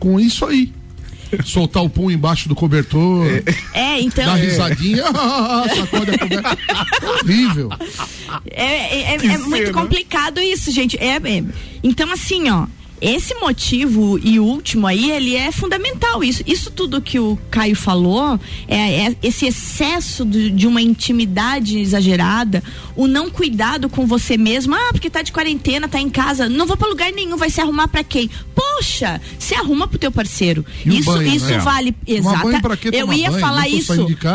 com 0.00 0.18
isso 0.18 0.44
aí. 0.44 0.72
Soltar 1.44 1.84
o 1.84 1.88
pum 1.90 2.10
embaixo 2.10 2.48
do 2.48 2.54
cobertor, 2.56 3.26
É, 3.74 4.00
então. 4.00 4.24
dar 4.26 4.34
risadinha, 4.34 5.04
sacode 5.76 6.10
a 6.10 6.18
coberta. 6.18 6.58
Horrível. 7.22 7.70
É, 8.50 8.64
é- 8.64 9.14
é- 9.14 9.26
é 9.34 9.38
muito 9.38 9.70
complicado 9.72 10.40
isso, 10.40 10.72
gente. 10.72 10.96
É, 10.98 11.16
é- 11.16 11.44
então, 11.82 12.10
assim, 12.12 12.50
ó. 12.50 12.66
Esse 13.00 13.34
motivo 13.34 14.18
e 14.22 14.40
último 14.40 14.86
aí, 14.86 15.10
ele 15.10 15.34
é 15.34 15.52
fundamental. 15.52 16.24
Isso, 16.24 16.42
isso 16.46 16.70
tudo 16.70 17.00
que 17.00 17.18
o 17.18 17.38
Caio 17.50 17.76
falou, 17.76 18.38
é, 18.66 19.06
é 19.06 19.16
esse 19.22 19.46
excesso 19.46 20.24
de, 20.24 20.50
de 20.50 20.66
uma 20.66 20.80
intimidade 20.80 21.78
exagerada, 21.78 22.62
o 22.94 23.06
não 23.06 23.30
cuidado 23.30 23.88
com 23.88 24.06
você 24.06 24.36
mesmo. 24.36 24.74
Ah, 24.74 24.88
porque 24.92 25.10
tá 25.10 25.22
de 25.22 25.32
quarentena, 25.32 25.88
tá 25.88 26.00
em 26.00 26.08
casa, 26.08 26.48
não 26.48 26.66
vou 26.66 26.76
pra 26.76 26.88
lugar 26.88 27.12
nenhum, 27.12 27.36
vai 27.36 27.50
se 27.50 27.60
arrumar 27.60 27.88
pra 27.88 28.02
quem? 28.02 28.30
Poxa, 28.54 29.20
se 29.38 29.54
arruma 29.54 29.86
pro 29.86 29.98
teu 29.98 30.10
parceiro. 30.10 30.64
E 30.84 30.98
isso 30.98 31.12
banho, 31.12 31.34
isso 31.34 31.46
né? 31.46 31.58
vale. 31.58 31.94
Quê 32.76 32.90
Eu 32.92 33.12
ia 33.12 33.30
banho? 33.30 33.40
falar 33.40 33.68
isso. 33.68 33.92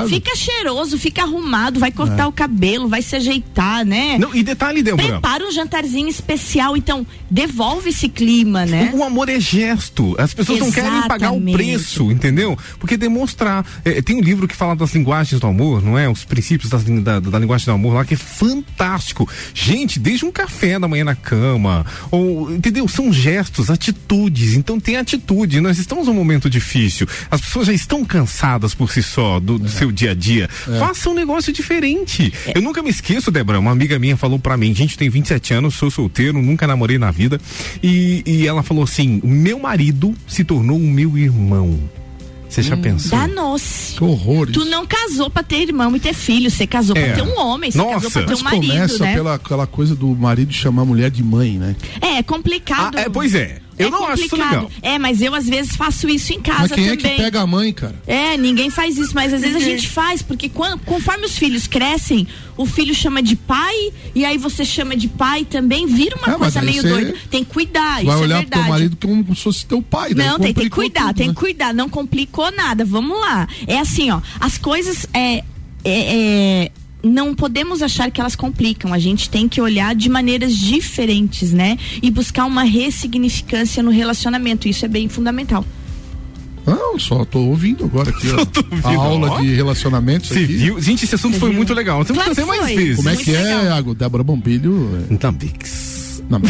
Fica 0.08 0.36
cheiroso, 0.36 0.98
fica 0.98 1.24
arrumado, 1.24 1.80
vai 1.80 1.92
cortar 1.92 2.28
o 2.28 2.32
cabelo, 2.32 2.88
vai 2.88 3.02
se 3.02 3.16
ajeitar, 3.16 3.86
né? 3.86 4.18
Não, 4.20 4.34
e 4.36 4.44
detalhe, 4.44 4.84
Débora. 4.84 5.08
Prepara 5.08 5.46
um 5.46 5.52
jantarzinho 5.52 6.08
especial, 6.08 6.76
então 6.78 7.06
devolve 7.30 7.90
esse 7.90 8.10
clima, 8.10 8.51
né? 8.52 8.92
O 8.94 9.04
amor 9.04 9.30
é 9.30 9.40
gesto. 9.40 10.16
As 10.18 10.34
pessoas 10.34 10.60
não 10.60 10.72
querem 10.72 11.02
pagar 11.08 11.32
o 11.32 11.36
Exatamente. 11.36 11.56
preço, 11.56 12.12
entendeu? 12.12 12.58
Porque 12.80 12.98
demonstrar. 12.98 13.66
é, 13.84 14.02
tem 14.02 14.16
um 14.16 14.22
livro 14.22 14.48
que 14.48 14.56
fala 14.56 14.76
das 14.76 14.94
linguagens 14.94 15.40
do 15.40 15.48
amor, 15.48 15.84
não 15.84 15.98
é? 15.98 16.10
Os 16.10 16.24
princípios 16.24 16.70
das 16.70 16.84
da, 16.84 17.20
da 17.20 17.40
linguagem 17.40 17.66
do 17.66 17.72
amor 17.72 17.94
lá, 17.94 18.06
que 18.06 18.14
é 18.14 18.18
fantástico. 18.18 19.28
Gente, 19.54 20.00
desde 20.00 20.26
um 20.26 20.32
café 20.32 20.78
da 20.80 20.88
manhã 20.88 21.04
na 21.04 21.16
cama, 21.16 21.86
ou, 22.10 22.54
entendeu? 22.54 22.88
São 22.88 23.12
gestos, 23.12 23.70
atitudes. 23.70 24.56
Então 24.56 24.80
tem 24.80 24.98
atitude. 24.98 25.60
Nós 25.62 25.78
estamos 25.78 26.08
num 26.08 26.14
momento 26.14 26.50
difícil. 26.50 27.08
As 27.30 27.42
pessoas 27.42 27.68
já 27.68 27.74
estão 27.74 28.04
cansadas 28.04 28.74
por 28.74 28.92
si 28.92 29.02
só 29.02 29.40
do, 29.40 29.58
do 29.58 29.70
seu 29.70 29.92
dia 29.92 30.12
a 30.12 30.14
dia. 30.14 30.50
Faça 30.80 31.10
um 31.10 31.14
negócio 31.14 31.54
diferente. 31.54 32.34
Eu 32.54 32.62
nunca 32.62 32.82
me 32.82 32.90
esqueço, 32.90 33.32
Débora, 33.32 33.60
uma 33.60 33.72
amiga 33.72 33.98
minha 34.00 34.18
falou 34.18 34.40
pra 34.40 34.58
mim, 34.58 34.74
gente, 34.74 34.98
tem 34.98 35.10
27 35.10 35.54
anos, 35.54 35.76
sou 35.76 35.90
solteiro, 35.90 36.42
nunca 36.42 36.68
namorei 36.68 36.98
na 36.98 37.12
vida. 37.12 37.40
E, 37.82 38.24
e 38.26 38.41
ela 38.48 38.64
falou 38.64 38.84
assim: 38.84 39.20
meu 39.24 39.60
marido 39.60 40.14
se 40.28 40.44
tornou 40.44 40.78
o 40.78 40.82
meu 40.82 41.18
irmão. 41.18 41.80
Você 42.50 42.62
já 42.62 42.76
pensou? 42.76 43.18
Danou-se. 43.18 43.96
Que 43.96 44.04
horror 44.04 44.52
Tu 44.52 44.66
não 44.66 44.86
casou 44.86 45.30
pra 45.30 45.42
ter 45.42 45.62
irmão 45.62 45.96
e 45.96 46.02
ter 46.02 46.14
filho, 46.14 46.52
você 46.52 46.68
casou 46.68 46.98
É. 46.98 47.06
pra 47.06 47.14
ter 47.16 47.22
um 47.22 47.40
homem, 47.40 47.72
você 47.72 47.78
Nossa. 47.78 47.94
casou 47.94 48.12
pra 48.12 48.22
ter 48.24 48.30
Mas 48.32 48.42
um 48.42 48.44
marido, 48.44 48.68
começa 48.74 49.04
né? 49.06 49.14
pela 49.16 49.36
aquela 49.36 49.66
coisa 49.66 49.96
do 49.96 50.08
marido 50.08 50.52
chamar 50.52 50.82
a 50.82 50.86
mulher 50.86 51.10
de 51.10 51.24
mãe, 51.24 51.58
né? 51.58 51.78
É, 52.02 52.18
é 52.18 52.24
complicado. 52.24 52.98
Ah, 52.98 53.02
é, 53.04 53.10
pois 53.10 53.34
é. 53.36 53.62
Eu 53.82 53.88
É 53.88 53.92
não 53.92 54.06
acho 54.06 54.22
isso 54.24 54.30
complicado. 54.32 54.54
legal. 54.64 54.72
É, 54.82 54.98
mas 55.00 55.22
eu 55.22 55.34
às 55.36 55.48
vezes 55.48 55.76
faço 55.76 56.08
isso 56.10 56.34
em 56.34 56.40
casa 56.42 56.60
Mas 56.62 56.72
quem 56.74 56.88
é 56.90 56.96
também. 56.96 57.16
que 57.18 57.22
pega 57.24 57.42
a 57.42 57.48
mãe, 57.48 57.74
cara? 57.74 57.96
É, 58.08 58.38
ninguém 58.38 58.70
faz 58.70 58.98
isso, 58.98 59.14
mas 59.14 59.34
às 59.34 59.42
vezes 59.42 59.56
a 59.56 59.60
gente 59.60 59.88
faz, 59.90 60.22
porque 60.22 60.50
quando, 60.50 60.80
conforme 60.82 61.26
os 61.26 61.38
filhos 61.38 61.68
crescem, 61.68 62.28
o 62.58 62.66
filho 62.66 62.94
chama 62.94 63.22
de 63.24 63.36
pai, 63.36 63.76
e 64.14 64.24
aí 64.26 64.38
você 64.38 64.64
chama 64.64 64.96
de 64.96 65.08
pai 65.08 65.46
também, 65.46 65.86
vira 65.88 66.16
uma 66.18 66.34
É, 66.36 66.38
coisa 66.38 66.62
meio 66.62 66.84
doida. 66.84 67.14
Tem 67.30 67.44
que 67.44 67.52
cuidar, 67.52 67.96
Vai 67.96 68.04
isso 68.04 68.12
é 68.12 68.16
olhar 68.18 68.42
pro 68.42 68.50
teu 68.52 68.62
verdade. 68.62 68.70
marido 68.70 68.98
como 69.02 69.36
se 69.36 69.42
fosse 69.42 69.66
teu 69.66 69.82
pai. 69.82 70.14
Não, 70.14 70.38
tem, 70.40 70.54
tem 70.54 70.64
que 70.66 70.70
cuidar, 70.70 71.08
tudo, 71.08 71.16
tem 71.18 71.28
né? 71.30 71.34
que 71.34 71.40
cuidar. 71.40 71.74
Não 71.74 71.90
complicou 71.90 72.52
nada. 72.52 72.86
Vamos 72.86 73.20
lá. 73.20 73.48
É 73.68 73.80
assim, 73.80 74.12
ó. 74.12 74.22
As 74.40 74.58
coisas 74.58 75.08
é, 75.14 75.38
é- 75.38 75.44
é, 76.66 76.72
não 77.04 77.34
podemos 77.36 77.82
achar 77.82 78.10
que 78.12 78.20
elas 78.22 78.36
complicam. 78.36 78.94
A 78.94 79.00
gente 79.00 79.30
tem 79.30 79.48
que 79.48 79.60
olhar 79.62 79.96
de 79.96 80.10
maneiras 80.10 80.56
diferentes, 80.56 81.52
né? 81.52 81.78
E 82.02 82.10
buscar 82.12 82.46
uma 82.46 82.64
ressignificância 82.64 83.82
no 83.82 83.92
relacionamento. 83.92 84.68
Isso 84.68 84.86
é 84.86 84.88
bem 84.88 85.08
fundamental. 85.10 85.66
Não, 86.66 87.00
só 87.00 87.26
tô 87.26 87.40
ouvindo 87.40 87.86
agora 87.86 88.12
aqui, 88.12 88.28
ó. 88.30 88.38
ouvindo, 88.40 88.88
a 88.88 89.04
aula 89.04 89.32
ó. 89.32 89.40
de 89.40 89.54
relacionamentos 89.56 90.30
Você 90.30 90.44
aqui. 90.44 90.54
viu? 90.54 90.80
Gente, 90.80 91.06
esse 91.06 91.16
assunto 91.16 91.34
Você 91.34 91.40
foi 91.40 91.50
viu? 91.50 91.58
muito 91.58 91.74
legal. 91.74 92.06
Temos 92.06 92.22
Claro 92.24 92.36
que 92.36 92.42
fazer 92.42 92.48
mais 92.62 92.76
vezes. 92.76 92.96
Como 92.98 93.10
é 93.10 93.14
Muito 93.14 93.24
que 93.26 93.36
é, 93.36 93.42
legal. 93.44 93.64
Iago? 93.64 93.96
Débora 93.96 94.24
Bombilho? 94.24 95.06
é- 95.10 95.16
Da 95.16 95.32
Mix. 95.32 96.01
Não, 96.40 96.42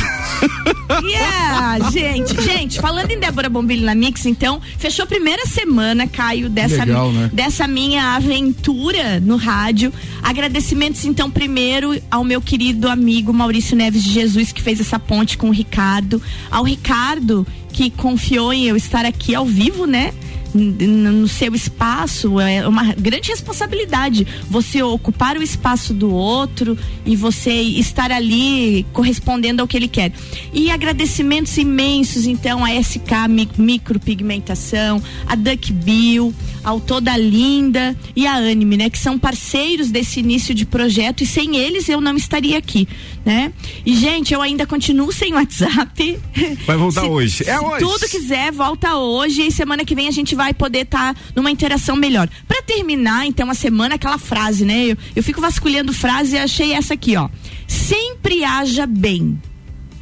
Yeah, 1.03 1.89
gente, 1.89 2.41
gente, 2.41 2.79
falando 2.79 3.11
em 3.11 3.19
Débora 3.19 3.49
Bombilho 3.49 3.85
na 3.85 3.95
Mix, 3.95 4.25
então, 4.25 4.61
fechou 4.77 5.03
a 5.03 5.07
primeira 5.07 5.45
semana, 5.45 6.07
Caio, 6.07 6.49
dessa, 6.49 6.83
Legal, 6.83 7.11
né? 7.11 7.29
dessa 7.31 7.67
minha 7.67 8.15
aventura 8.15 9.19
no 9.19 9.37
rádio. 9.37 9.93
Agradecimentos, 10.21 11.05
então, 11.05 11.31
primeiro 11.31 11.99
ao 12.09 12.23
meu 12.23 12.41
querido 12.41 12.89
amigo 12.89 13.33
Maurício 13.33 13.75
Neves 13.75 14.03
de 14.03 14.11
Jesus, 14.11 14.51
que 14.51 14.61
fez 14.61 14.79
essa 14.79 14.99
ponte 14.99 15.37
com 15.37 15.49
o 15.49 15.53
Ricardo. 15.53 16.21
Ao 16.49 16.63
Ricardo, 16.63 17.47
que 17.71 17.89
confiou 17.89 18.51
em 18.51 18.65
eu 18.65 18.75
estar 18.75 19.05
aqui 19.05 19.33
ao 19.33 19.45
vivo, 19.45 19.85
né? 19.85 20.13
No 20.53 21.27
seu 21.27 21.55
espaço, 21.55 22.39
é 22.39 22.67
uma 22.67 22.93
grande 22.93 23.29
responsabilidade 23.29 24.27
você 24.49 24.81
ocupar 24.83 25.37
o 25.37 25.41
espaço 25.43 25.93
do 25.93 26.11
outro 26.13 26.77
e 27.05 27.15
você 27.15 27.51
estar 27.61 28.11
ali 28.11 28.85
correspondendo 28.91 29.61
ao 29.61 29.67
que 29.67 29.77
ele 29.77 29.87
quer. 29.87 30.11
E 30.51 30.69
agradecimentos 30.69 31.55
imensos, 31.57 32.25
então, 32.27 32.65
a 32.65 32.71
SK 32.83 33.27
Mi- 33.29 33.47
Micropigmentação, 33.57 35.01
a 35.25 35.35
Duck 35.35 35.71
Bill, 35.71 36.33
ao 36.63 36.79
Toda 36.79 37.15
Linda 37.17 37.95
e 38.15 38.27
a 38.27 38.33
Anime, 38.35 38.77
né? 38.77 38.89
Que 38.89 38.99
são 38.99 39.17
parceiros 39.17 39.89
desse 39.89 40.19
início 40.19 40.53
de 40.53 40.65
projeto 40.65 41.23
e 41.23 41.25
sem 41.25 41.55
eles 41.55 41.87
eu 41.89 42.01
não 42.01 42.15
estaria 42.17 42.57
aqui, 42.57 42.87
né? 43.25 43.53
E, 43.85 43.95
gente, 43.95 44.33
eu 44.33 44.41
ainda 44.41 44.65
continuo 44.67 45.11
sem 45.11 45.33
WhatsApp. 45.33 46.19
Vai 46.67 46.77
voltar 46.77 47.01
Se- 47.03 47.07
hoje. 47.07 47.43
É 47.49 47.57
se 47.57 47.63
hoje. 47.65 47.85
tudo 47.85 48.09
quiser, 48.09 48.51
volta 48.51 48.95
hoje 48.97 49.43
e 49.47 49.51
semana 49.51 49.85
que 49.85 49.95
vem 49.95 50.07
a 50.07 50.11
gente 50.11 50.35
vai 50.35 50.40
poder 50.53 50.81
estar 50.81 51.15
numa 51.35 51.51
interação 51.51 51.95
melhor. 51.95 52.27
Pra 52.47 52.61
terminar, 52.61 53.25
então, 53.25 53.49
a 53.49 53.53
semana, 53.53 53.95
aquela 53.95 54.17
frase, 54.17 54.65
né? 54.65 54.85
Eu, 54.87 54.97
eu 55.15 55.23
fico 55.23 55.39
vasculhando 55.39 55.93
frase 55.93 56.35
e 56.35 56.39
achei 56.39 56.73
essa 56.73 56.93
aqui, 56.93 57.15
ó. 57.15 57.29
Sempre 57.67 58.43
haja 58.43 58.85
bem. 58.85 59.39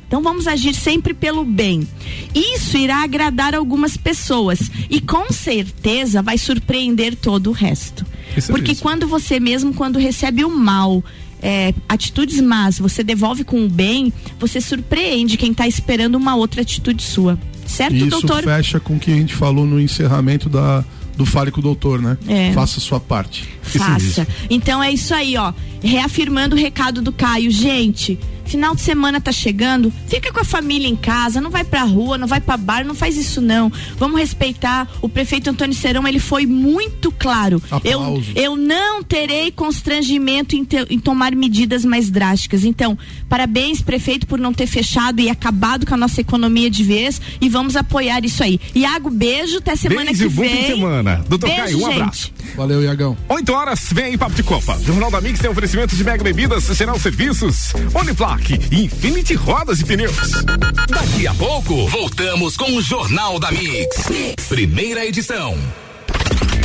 Então 0.07 0.23
vamos 0.23 0.47
agir 0.47 0.73
sempre 0.73 1.13
pelo 1.13 1.45
bem. 1.45 1.87
Isso 2.33 2.75
irá 2.77 3.03
agradar 3.03 3.53
algumas 3.53 3.95
pessoas 3.95 4.59
e 4.89 4.99
com 4.99 5.31
certeza 5.31 6.23
vai 6.23 6.35
surpreender 6.35 7.15
todo 7.15 7.51
o 7.51 7.53
resto. 7.53 8.03
Isso 8.35 8.51
Porque 8.51 8.69
mesmo. 8.69 8.81
quando 8.81 9.07
você 9.07 9.39
mesmo, 9.39 9.71
quando 9.71 9.99
recebe 9.99 10.43
o 10.43 10.49
mal, 10.49 11.03
é, 11.43 11.75
atitudes 11.87 12.41
más, 12.41 12.79
você 12.79 13.03
devolve 13.03 13.43
com 13.43 13.63
o 13.63 13.69
bem, 13.69 14.11
você 14.39 14.59
surpreende 14.59 15.37
quem 15.37 15.51
está 15.51 15.67
esperando 15.67 16.15
uma 16.15 16.35
outra 16.35 16.63
atitude 16.63 17.03
sua. 17.03 17.37
Certo, 17.69 17.95
Isso 17.95 18.09
doutor? 18.09 18.43
fecha 18.43 18.79
com 18.79 18.95
o 18.95 18.99
que 18.99 19.11
a 19.11 19.15
gente 19.15 19.35
falou 19.35 19.65
no 19.65 19.79
encerramento 19.79 20.49
da, 20.49 20.83
do 21.15 21.23
Fale 21.23 21.51
com 21.51 21.59
o 21.59 21.63
Doutor, 21.63 22.01
né? 22.01 22.17
É. 22.27 22.51
Faça 22.51 22.79
a 22.79 22.81
sua 22.81 22.99
parte. 22.99 23.47
Faça. 23.77 24.27
Então 24.49 24.81
é 24.83 24.91
isso 24.91 25.13
aí, 25.13 25.37
ó. 25.37 25.53
Reafirmando 25.81 26.55
o 26.55 26.59
recado 26.59 27.01
do 27.01 27.11
Caio. 27.11 27.49
Gente, 27.49 28.19
final 28.45 28.75
de 28.75 28.81
semana 28.81 29.21
tá 29.21 29.31
chegando. 29.31 29.93
Fica 30.07 30.31
com 30.33 30.41
a 30.41 30.43
família 30.43 30.87
em 30.89 30.95
casa, 30.95 31.39
não 31.39 31.49
vai 31.49 31.63
pra 31.63 31.83
rua, 31.83 32.17
não 32.17 32.27
vai 32.27 32.41
pra 32.41 32.57
bar, 32.57 32.85
não 32.85 32.93
faz 32.93 33.15
isso 33.15 33.39
não. 33.39 33.71
Vamos 33.97 34.19
respeitar. 34.19 34.89
O 35.01 35.07
prefeito 35.07 35.49
Antônio 35.49 35.73
Serão, 35.73 36.05
ele 36.05 36.19
foi 36.19 36.45
muito 36.45 37.11
claro. 37.13 37.61
Eu, 37.85 37.99
Aplausos. 38.01 38.27
eu 38.35 38.57
não 38.57 39.01
terei 39.01 39.51
constrangimento 39.51 40.53
em, 40.55 40.65
te- 40.65 40.85
em 40.89 40.99
tomar 40.99 41.33
medidas 41.33 41.85
mais 41.85 42.09
drásticas. 42.11 42.65
Então, 42.65 42.97
parabéns, 43.29 43.81
prefeito, 43.81 44.27
por 44.27 44.37
não 44.37 44.53
ter 44.53 44.67
fechado 44.67 45.21
e 45.21 45.29
acabado 45.29 45.85
com 45.85 45.93
a 45.93 45.97
nossa 45.97 46.19
economia 46.19 46.69
de 46.69 46.83
vez. 46.83 47.21
E 47.39 47.47
vamos 47.47 47.77
apoiar 47.77 48.25
isso 48.25 48.43
aí. 48.43 48.59
Iago, 48.75 49.09
beijo, 49.09 49.59
até 49.59 49.77
semana 49.77 50.07
Beijo, 50.11 50.23
que 50.23 50.35
vem. 50.35 50.55
de 50.61 50.67
semana. 50.67 51.23
Doutor 51.29 51.47
Beijo, 51.47 51.63
Caio, 51.63 51.77
um 51.77 51.79
gente. 51.79 51.93
abraço. 52.01 52.31
Valeu, 52.55 52.83
Iagão. 52.83 53.17
8 53.27 53.53
horas, 53.53 53.79
vem 53.91 54.05
aí 54.05 54.17
Papo 54.17 54.35
de 54.35 54.43
Copa. 54.43 54.77
Jornal 54.83 55.11
da 55.11 55.21
Mix 55.21 55.39
tem 55.39 55.49
oferecimento 55.49 55.95
de 55.95 56.03
Mega 56.03 56.23
Bebidas, 56.23 56.65
Geral 56.65 56.99
Serviços, 56.99 57.73
Uniplaque 57.93 58.59
e 58.71 58.85
Infinity 58.85 59.33
Rodas 59.35 59.79
e 59.79 59.85
Pneus. 59.85 60.43
Daqui 60.89 61.27
a 61.27 61.33
pouco, 61.33 61.87
voltamos 61.87 62.57
com 62.57 62.71
o 62.75 62.81
Jornal 62.81 63.39
da 63.39 63.51
Mix. 63.51 64.07
Primeira 64.47 65.05
edição. 65.05 65.57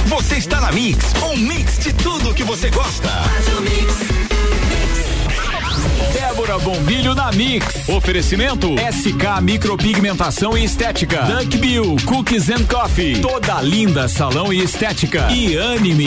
Você 0.07 0.37
está 0.37 0.61
na 0.61 0.71
Mix, 0.71 0.99
um 1.23 1.37
mix 1.37 1.79
de 1.79 1.93
tudo 1.95 2.35
que 2.35 2.45
você 2.45 2.69
gosta. 2.71 3.11
Débora 6.13 6.59
Bombilho 6.59 7.15
na 7.15 7.31
Mix. 7.33 7.89
Oferecimento 7.89 8.69
SK 8.77 9.43
Micropigmentação 9.43 10.57
e 10.57 10.65
Estética. 10.65 11.23
Dunk 11.23 11.57
Bill 11.59 11.97
Cookies 12.07 12.51
and 12.51 12.65
Coffee. 12.67 13.21
Toda 13.21 13.61
linda 13.63 14.09
salão 14.09 14.53
e 14.53 14.63
estética. 14.63 15.29
E 15.31 15.57
Anime. 15.57 16.07